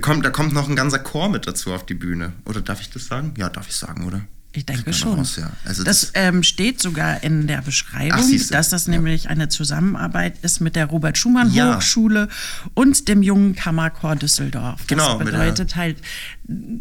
kommt, 0.02 0.26
da 0.26 0.30
kommt 0.30 0.54
noch 0.54 0.68
ein 0.68 0.76
ganzer 0.76 1.00
Chor 1.00 1.30
mit 1.30 1.48
dazu 1.48 1.74
auf 1.74 1.86
die 1.86 1.94
Bühne. 1.94 2.34
Oder 2.46 2.62
darf 2.62 2.82
ich 2.82 2.90
das 2.90 3.06
sagen? 3.06 3.34
Ja, 3.38 3.50
darf 3.50 3.68
ich 3.68 3.76
sagen, 3.76 4.06
oder? 4.06 4.22
Ich 4.56 4.66
denke 4.66 4.94
schon. 4.94 5.20
Raus, 5.20 5.36
ja. 5.38 5.52
also 5.66 5.84
das, 5.84 6.02
das 6.02 6.12
ähm, 6.14 6.44
steht 6.44 6.82
sogar 6.82 7.24
in 7.24 7.48
der 7.48 7.62
Beschreibung, 7.62 8.20
Ach, 8.24 8.50
dass 8.50 8.70
das 8.70 8.86
ja. 8.86 8.92
nämlich 8.92 9.30
eine 9.30 9.50
Zusammenarbeit 9.50 10.38
ist 10.42 10.62
mit 10.62 10.76
der 10.76 10.86
Robert 10.86 11.18
Schumann 11.18 11.52
ja. 11.52 11.76
Hochschule 11.76 12.30
und 12.74 13.08
dem 13.08 13.22
Jungen 13.22 13.56
Kammerchor 13.56 14.16
Düsseldorf. 14.16 14.80
Das 14.80 14.88
genau, 14.88 15.18
bedeutet 15.18 15.76
halt 15.76 15.98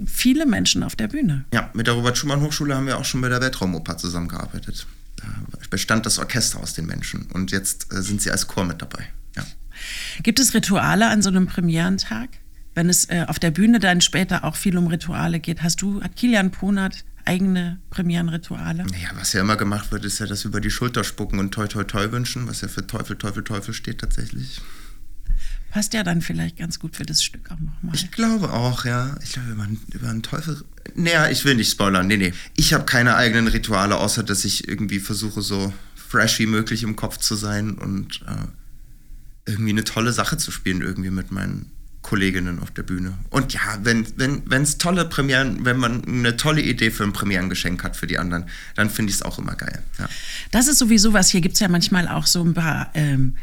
viele 0.07 0.47
Menschen 0.47 0.83
auf 0.83 0.97
der 0.97 1.09
Bühne. 1.09 1.45
Ja, 1.53 1.71
mit 1.75 1.87
der 1.87 1.95
Robert 1.95 2.17
Schumann 2.17 2.41
Hochschule 2.41 2.77
haben 2.77 2.87
wir 2.87 2.99
auch 2.99 3.05
schon 3.05 3.21
bei 3.21 3.29
der 3.29 3.41
Weltraumoper 3.41 3.97
zusammengearbeitet. 3.97 4.87
Da 5.17 5.27
bestand 5.71 6.07
das 6.07 6.19
Orchester 6.19 6.61
aus 6.61 6.75
den 6.75 6.87
Menschen 6.87 7.27
und 7.33 7.51
jetzt 7.51 7.93
äh, 7.93 8.03
sind 8.03 8.23
sie 8.23 8.31
als 8.31 8.47
Chor 8.47 8.65
mit 8.65 8.81
dabei. 8.83 9.09
Gibt 10.23 10.41
es 10.41 10.55
Rituale 10.55 11.09
an 11.09 11.23
so 11.23 11.31
einem 11.31 11.47
Premierentag? 11.47 12.29
Wenn 12.75 12.89
es 12.89 13.09
äh, 13.09 13.25
auf 13.29 13.39
der 13.39 13.51
Bühne 13.51 13.79
dann 13.79 14.01
später 14.01 14.45
auch 14.45 14.57
viel 14.57 14.77
um 14.77 14.89
Rituale 14.89 15.41
geht, 15.41 15.63
hast 15.63 15.81
du, 15.83 16.03
hat 16.03 16.17
Kilian 16.17 16.51
Ponert 16.51 17.05
eigene 17.25 17.81
Premierenrituale? 17.91 18.85
Ja, 19.03 19.11
was 19.15 19.33
ja 19.33 19.41
immer 19.41 19.57
gemacht 19.57 19.93
wird, 19.93 20.05
ist 20.05 20.19
ja 20.19 20.27
das 20.27 20.45
über 20.45 20.61
die 20.61 20.71
Schulter 20.71 21.05
spucken 21.05 21.39
und 21.39 21.53
toi 21.53 21.67
toi 21.67 21.85
toi 21.85 22.11
wünschen, 22.13 22.47
was 22.47 22.61
ja 22.61 22.69
für 22.69 22.87
Teufel, 22.87 23.17
Teufel, 23.17 23.45
Teufel 23.45 23.75
steht 23.75 23.99
tatsächlich. 23.99 24.61
Passt 25.71 25.93
ja 25.93 26.05
dann 26.05 26.23
vielleicht 26.23 26.57
ganz 26.57 26.79
gut 26.79 26.95
für 26.95 27.05
das 27.05 27.25
Stück 27.25 27.51
auch 27.51 27.59
nochmal. 27.59 27.95
Ich 27.95 28.13
glaube 28.13 28.53
auch, 28.53 28.85
ja. 28.85 29.17
Ich 29.25 29.33
glaube, 29.33 29.51
über, 29.51 29.67
über 29.93 30.09
einen 30.09 30.23
Teufel. 30.23 30.65
Naja, 30.95 31.29
ich 31.31 31.45
will 31.45 31.57
nicht 31.57 31.73
spoilern. 31.73 32.07
Nee, 32.07 32.17
nee. 32.17 32.33
Ich 32.57 32.73
habe 32.73 32.85
keine 32.85 33.17
eigenen 33.17 33.49
Rituale, 33.49 33.97
außer 33.97 34.23
dass 34.23 34.45
ich 34.45 34.69
irgendwie 34.69 35.01
versuche, 35.01 35.43
so 35.43 35.75
fresh 35.97 36.39
wie 36.39 36.47
möglich 36.47 36.85
im 36.85 36.95
Kopf 36.95 37.19
zu 37.19 37.35
sein 37.35 37.73
und 37.73 38.23
äh, 38.29 39.51
irgendwie 39.51 39.71
eine 39.71 39.83
tolle 39.83 40.13
Sache 40.13 40.37
zu 40.37 40.53
spielen, 40.53 40.81
irgendwie 40.81 41.11
mit 41.11 41.33
meinen 41.33 41.73
Kolleginnen 42.05 42.61
auf 42.61 42.71
der 42.71 42.83
Bühne. 42.83 43.15
Und 43.31 43.55
ja, 43.55 43.79
wenn 43.83 44.07
wenn 44.17 44.43
wenn, 44.45 44.65
tolle 44.79 45.07
Premieren, 45.07 45.65
wenn 45.65 45.79
man 45.79 46.05
eine 46.05 46.37
tolle 46.37 46.61
Idee 46.61 46.91
für 46.91 47.03
ein 47.03 47.15
Premierengeschenk 47.15 47.83
hat 47.83 47.97
für 47.97 48.07
die 48.07 48.19
anderen, 48.19 48.45
dann 48.77 48.91
finde 48.91 49.11
ich 49.11 49.17
es 49.17 49.23
auch 49.23 49.39
immer 49.39 49.55
geil. 49.55 49.83
Ja. 49.99 50.07
Das 50.51 50.69
ist 50.69 50.79
sowieso 50.79 51.15
was. 51.15 51.31
Hier 51.31 51.41
gibt 51.41 51.55
es 51.55 51.61
ja 51.61 51.69
manchmal 51.69 52.07
auch 52.07 52.27
so 52.27 52.45
ein 52.45 52.53
paar 52.53 52.91
ähm, 52.95 53.37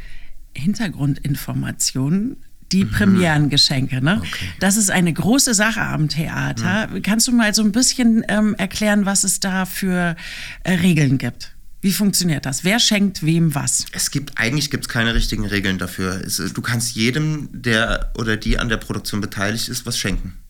Hintergrundinformationen 0.55 2.37
die 2.71 2.85
mhm. 2.85 2.91
Premierengeschenke. 2.91 4.01
Ne? 4.01 4.19
Okay. 4.19 4.45
Das 4.59 4.77
ist 4.77 4.91
eine 4.91 5.11
große 5.11 5.53
Sache 5.53 5.81
am 5.81 6.07
Theater. 6.07 6.87
Mhm. 6.87 7.01
Kannst 7.01 7.27
du 7.27 7.33
mal 7.33 7.53
so 7.53 7.63
ein 7.63 7.71
bisschen 7.71 8.23
ähm, 8.29 8.55
erklären, 8.55 9.05
was 9.05 9.23
es 9.23 9.39
da 9.39 9.65
für 9.65 10.15
äh, 10.63 10.73
Regeln 10.75 11.17
gibt? 11.17 11.53
Wie 11.81 11.91
funktioniert 11.91 12.45
das? 12.45 12.63
Wer 12.63 12.79
schenkt 12.79 13.25
wem 13.25 13.55
was? 13.55 13.85
Es 13.91 14.11
gibt 14.11 14.37
eigentlich 14.37 14.69
gibt's 14.69 14.87
keine 14.87 15.15
richtigen 15.15 15.45
Regeln 15.45 15.79
dafür. 15.79 16.21
du 16.21 16.61
kannst 16.61 16.95
jedem, 16.95 17.49
der 17.51 18.13
oder 18.17 18.37
die 18.37 18.59
an 18.59 18.69
der 18.69 18.77
Produktion 18.77 19.19
beteiligt 19.19 19.67
ist, 19.67 19.85
was 19.85 19.97
schenken 19.97 20.40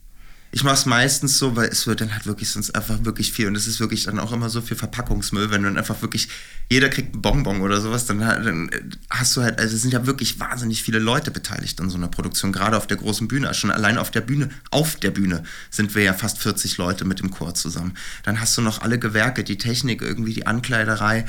ich 0.54 0.64
mache 0.64 0.76
es 0.76 0.86
meistens 0.86 1.38
so, 1.38 1.56
weil 1.56 1.70
es 1.70 1.88
wird 1.88 2.02
dann 2.02 2.14
halt 2.14 2.26
wirklich 2.26 2.50
sonst 2.50 2.76
einfach 2.76 3.06
wirklich 3.06 3.32
viel 3.32 3.48
und 3.48 3.56
es 3.56 3.68
ist 3.68 3.80
wirklich 3.80 4.04
dann 4.04 4.20
auch 4.20 4.34
immer 4.34 4.50
so 4.50 4.62
viel 4.62 4.76
Verpackungsmüll, 4.76 5.50
wenn 5.50 5.64
dann 5.64 5.78
einfach 5.78 6.02
wirklich, 6.02 6.28
jeder 6.70 6.90
kriegt 6.90 7.14
einen 7.14 7.22
Bonbon 7.22 7.62
oder 7.62 7.80
sowas, 7.80 8.06
dann, 8.06 8.20
dann 8.20 8.70
hast 9.10 9.38
du 9.38 9.44
halt, 9.44 9.60
also 9.60 9.74
es 9.74 9.82
sind 9.82 9.94
ja 9.94 10.06
wirklich 10.06 10.42
wahnsinnig 10.42 10.84
viele 10.84 11.00
Leute 11.00 11.32
beteiligt 11.32 11.80
an 11.80 11.90
so 11.90 11.98
einer 11.98 12.10
Produktion, 12.10 12.52
gerade 12.52 12.76
auf 12.76 12.86
der 12.86 12.98
großen 12.98 13.30
Bühne, 13.30 13.48
also 13.48 13.62
schon 13.62 13.72
allein 13.72 13.98
auf 13.98 14.12
der 14.12 14.22
Bühne, 14.22 14.50
auf 14.72 14.98
der 14.98 15.12
Bühne 15.12 15.44
sind 15.70 15.96
wir 15.96 16.04
ja 16.04 16.14
fast 16.14 16.38
40 16.40 16.78
Leute 16.78 17.06
mit 17.06 17.20
dem 17.20 17.32
Chor 17.32 17.54
zusammen. 17.54 17.94
Dann 18.24 18.42
hast 18.42 18.58
du 18.58 18.62
noch 18.62 18.82
alle 18.82 19.00
Gewerke, 19.00 19.46
die 19.46 19.58
Technik, 19.58 20.02
irgendwie 20.02 20.34
die 20.34 20.48
Ankleiderei, 20.48 21.26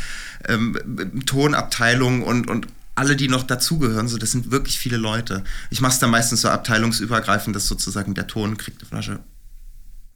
ähm, 0.49 1.23
Tonabteilung 1.27 2.25
und, 2.25 2.51
und 2.51 2.67
alle, 2.95 3.17
die 3.17 3.29
noch 3.29 3.45
dazugehören, 3.45 4.09
so, 4.09 4.19
das 4.19 4.33
sind 4.33 4.51
wirklich 4.51 4.79
viele 4.79 4.97
Leute. 4.97 5.45
Ich 5.71 5.81
mache 5.81 5.93
es 5.93 5.99
dann 5.99 6.11
meistens 6.11 6.43
so 6.43 6.49
abteilungsübergreifend, 6.49 7.57
dass 7.57 7.67
sozusagen 7.67 8.15
der 8.15 8.27
Ton 8.27 8.57
kriegt 8.57 8.81
eine 8.81 8.89
Flasche 8.89 9.21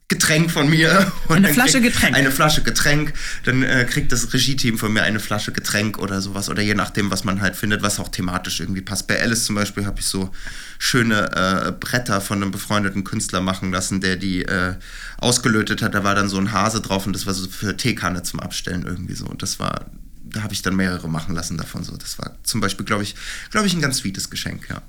Getränk 0.09 0.51
von 0.51 0.69
mir. 0.69 1.11
eine 1.27 1.49
Flasche 1.53 1.81
Getränk. 1.81 2.15
Eine 2.15 2.31
Flasche 2.31 2.63
Getränk. 2.63 3.13
Dann 3.43 3.61
äh, 3.61 3.85
kriegt 3.89 4.13
das 4.13 4.33
Regie-Team 4.33 4.77
von 4.77 4.93
mir 4.93 5.03
eine 5.03 5.19
Flasche 5.19 5.51
Getränk 5.51 5.97
oder 5.97 6.21
sowas. 6.21 6.47
Oder 6.49 6.61
je 6.61 6.75
nachdem, 6.75 7.11
was 7.11 7.25
man 7.25 7.41
halt 7.41 7.57
findet, 7.57 7.81
was 7.81 7.99
auch 7.99 8.07
thematisch 8.07 8.61
irgendwie 8.61 8.79
passt. 8.79 9.07
Bei 9.07 9.21
Alice 9.21 9.43
zum 9.43 9.55
Beispiel 9.55 9.85
habe 9.85 9.99
ich 9.99 10.05
so 10.05 10.31
schöne 10.79 11.29
äh, 11.33 11.71
Bretter 11.73 12.21
von 12.21 12.41
einem 12.41 12.51
befreundeten 12.51 13.03
Künstler 13.03 13.41
machen 13.41 13.71
lassen, 13.71 13.99
der 13.99 14.15
die 14.15 14.43
äh, 14.43 14.75
ausgelötet 15.17 15.81
hat. 15.81 15.93
Da 15.93 16.05
war 16.05 16.15
dann 16.15 16.29
so 16.29 16.37
ein 16.37 16.53
Hase 16.53 16.79
drauf 16.79 17.05
und 17.05 17.11
das 17.11 17.25
war 17.25 17.33
so 17.33 17.49
für 17.49 17.75
Teekanne 17.75 18.23
zum 18.23 18.39
Abstellen 18.39 18.85
irgendwie 18.85 19.15
so. 19.15 19.25
Und 19.25 19.41
das 19.41 19.59
war, 19.59 19.87
da 20.29 20.43
habe 20.43 20.53
ich 20.53 20.61
dann 20.61 20.75
mehrere 20.75 21.09
machen 21.09 21.35
lassen 21.35 21.57
davon 21.57 21.83
so. 21.83 21.95
Das 21.97 22.17
war 22.19 22.35
zum 22.43 22.61
Beispiel, 22.61 22.85
glaube 22.85 23.03
ich, 23.03 23.15
glaube 23.51 23.67
ich, 23.67 23.73
ein 23.73 23.81
ganz 23.81 23.97
sweetes 23.97 24.29
Geschenk, 24.29 24.69
ja. 24.69 24.81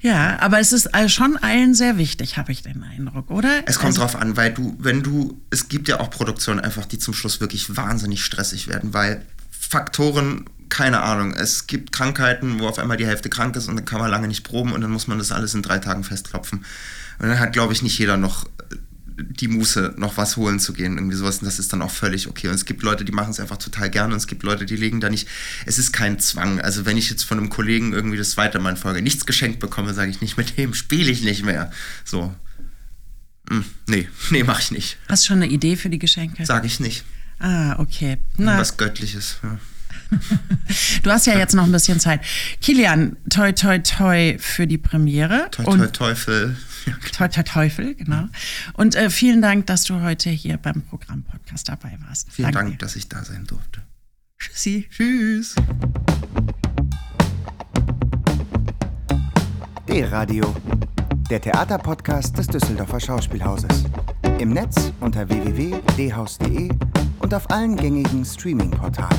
Ja, 0.00 0.38
aber 0.40 0.58
es 0.58 0.72
ist 0.72 0.86
äh, 0.94 1.08
schon 1.08 1.36
allen 1.36 1.74
sehr 1.74 1.98
wichtig, 1.98 2.38
habe 2.38 2.52
ich 2.52 2.62
den 2.62 2.82
Eindruck, 2.82 3.30
oder? 3.30 3.62
Es 3.66 3.76
kommt 3.76 3.88
also, 3.88 4.00
drauf 4.00 4.16
an, 4.16 4.36
weil 4.36 4.52
du, 4.52 4.76
wenn 4.78 5.02
du, 5.02 5.40
es 5.50 5.68
gibt 5.68 5.88
ja 5.88 6.00
auch 6.00 6.10
Produktionen 6.10 6.60
einfach, 6.60 6.86
die 6.86 6.98
zum 6.98 7.12
Schluss 7.12 7.40
wirklich 7.40 7.76
wahnsinnig 7.76 8.24
stressig 8.24 8.68
werden, 8.68 8.94
weil 8.94 9.22
Faktoren, 9.50 10.46
keine 10.70 11.02
Ahnung, 11.02 11.34
es 11.34 11.66
gibt 11.66 11.92
Krankheiten, 11.92 12.60
wo 12.60 12.68
auf 12.68 12.78
einmal 12.78 12.96
die 12.96 13.06
Hälfte 13.06 13.28
krank 13.28 13.54
ist 13.56 13.68
und 13.68 13.76
dann 13.76 13.84
kann 13.84 14.00
man 14.00 14.10
lange 14.10 14.28
nicht 14.28 14.42
proben 14.42 14.72
und 14.72 14.80
dann 14.80 14.90
muss 14.90 15.06
man 15.06 15.18
das 15.18 15.32
alles 15.32 15.54
in 15.54 15.62
drei 15.62 15.78
Tagen 15.78 16.02
festklopfen. 16.02 16.64
Und 17.18 17.28
dann 17.28 17.38
hat, 17.38 17.52
glaube 17.52 17.74
ich, 17.74 17.82
nicht 17.82 17.98
jeder 17.98 18.16
noch 18.16 18.46
die 19.24 19.48
Muße, 19.48 19.94
noch 19.96 20.16
was 20.16 20.36
holen 20.36 20.60
zu 20.60 20.72
gehen, 20.72 20.96
irgendwie 20.96 21.16
sowas. 21.16 21.38
Und 21.38 21.46
das 21.46 21.58
ist 21.58 21.72
dann 21.72 21.82
auch 21.82 21.90
völlig 21.90 22.28
okay. 22.28 22.48
Und 22.48 22.54
es 22.54 22.64
gibt 22.64 22.82
Leute, 22.82 23.04
die 23.04 23.12
machen 23.12 23.30
es 23.30 23.40
einfach 23.40 23.56
total 23.56 23.90
gerne 23.90 24.14
und 24.14 24.18
es 24.18 24.26
gibt 24.26 24.42
Leute, 24.42 24.66
die 24.66 24.76
legen 24.76 25.00
da 25.00 25.10
nicht. 25.10 25.28
Es 25.66 25.78
ist 25.78 25.92
kein 25.92 26.18
Zwang. 26.18 26.60
Also 26.60 26.86
wenn 26.86 26.96
ich 26.96 27.10
jetzt 27.10 27.24
von 27.24 27.38
einem 27.38 27.50
Kollegen 27.50 27.92
irgendwie 27.92 28.16
das 28.16 28.30
zweite 28.30 28.58
Mal 28.58 28.70
in 28.70 28.76
Folge 28.76 29.02
nichts 29.02 29.26
geschenkt 29.26 29.60
bekomme, 29.60 29.94
sage 29.94 30.10
ich 30.10 30.20
nicht, 30.20 30.36
mit 30.36 30.58
dem 30.58 30.74
spiele 30.74 31.10
ich 31.10 31.22
nicht 31.22 31.44
mehr. 31.44 31.70
So. 32.04 32.34
Hm, 33.48 33.64
nee, 33.86 34.08
nee, 34.30 34.42
mach 34.42 34.60
ich 34.60 34.70
nicht. 34.70 34.98
Hast 35.08 35.24
du 35.24 35.28
schon 35.28 35.42
eine 35.42 35.48
Idee 35.48 35.76
für 35.76 35.90
die 35.90 35.98
Geschenke? 35.98 36.44
Sage 36.46 36.66
ich 36.66 36.80
nicht. 36.80 37.04
Ah, 37.38 37.78
okay. 37.78 38.18
Na. 38.36 38.58
Was 38.58 38.76
Göttliches, 38.76 39.38
ja. 39.42 39.58
Du 41.02 41.10
hast 41.10 41.26
ja 41.26 41.36
jetzt 41.36 41.54
noch 41.54 41.64
ein 41.64 41.72
bisschen 41.72 41.98
Zeit. 41.98 42.20
Kilian, 42.60 43.16
toi, 43.28 43.52
toi, 43.52 43.78
toi 43.78 44.36
für 44.38 44.66
die 44.66 44.78
Premiere. 44.78 45.48
Toi, 45.50 45.64
toi, 45.64 45.86
Teufel. 45.88 46.56
Toi, 47.12 47.28
toi, 47.28 47.42
Teufel, 47.42 47.94
genau. 47.94 48.26
Und 48.74 48.94
äh, 48.94 49.10
vielen 49.10 49.42
Dank, 49.42 49.66
dass 49.66 49.84
du 49.84 50.00
heute 50.00 50.30
hier 50.30 50.56
beim 50.58 50.82
Programm-Podcast 50.82 51.68
dabei 51.68 51.98
warst. 52.06 52.30
Vielen 52.30 52.52
Dank 52.52 52.68
Dank, 52.68 52.78
dass 52.80 52.96
ich 52.96 53.08
da 53.08 53.24
sein 53.24 53.44
durfte. 53.46 53.82
Tschüssi. 54.38 54.88
Tschüss. 54.90 55.54
D-Radio, 59.88 60.54
der 61.28 61.40
Theaterpodcast 61.40 62.38
des 62.38 62.46
Düsseldorfer 62.46 63.00
Schauspielhauses. 63.00 63.84
Im 64.38 64.50
Netz 64.50 64.92
unter 65.00 65.28
www.dhaus.de 65.28 66.70
und 67.18 67.34
auf 67.34 67.50
allen 67.50 67.76
gängigen 67.76 68.24
Streaming-Portalen. 68.24 69.18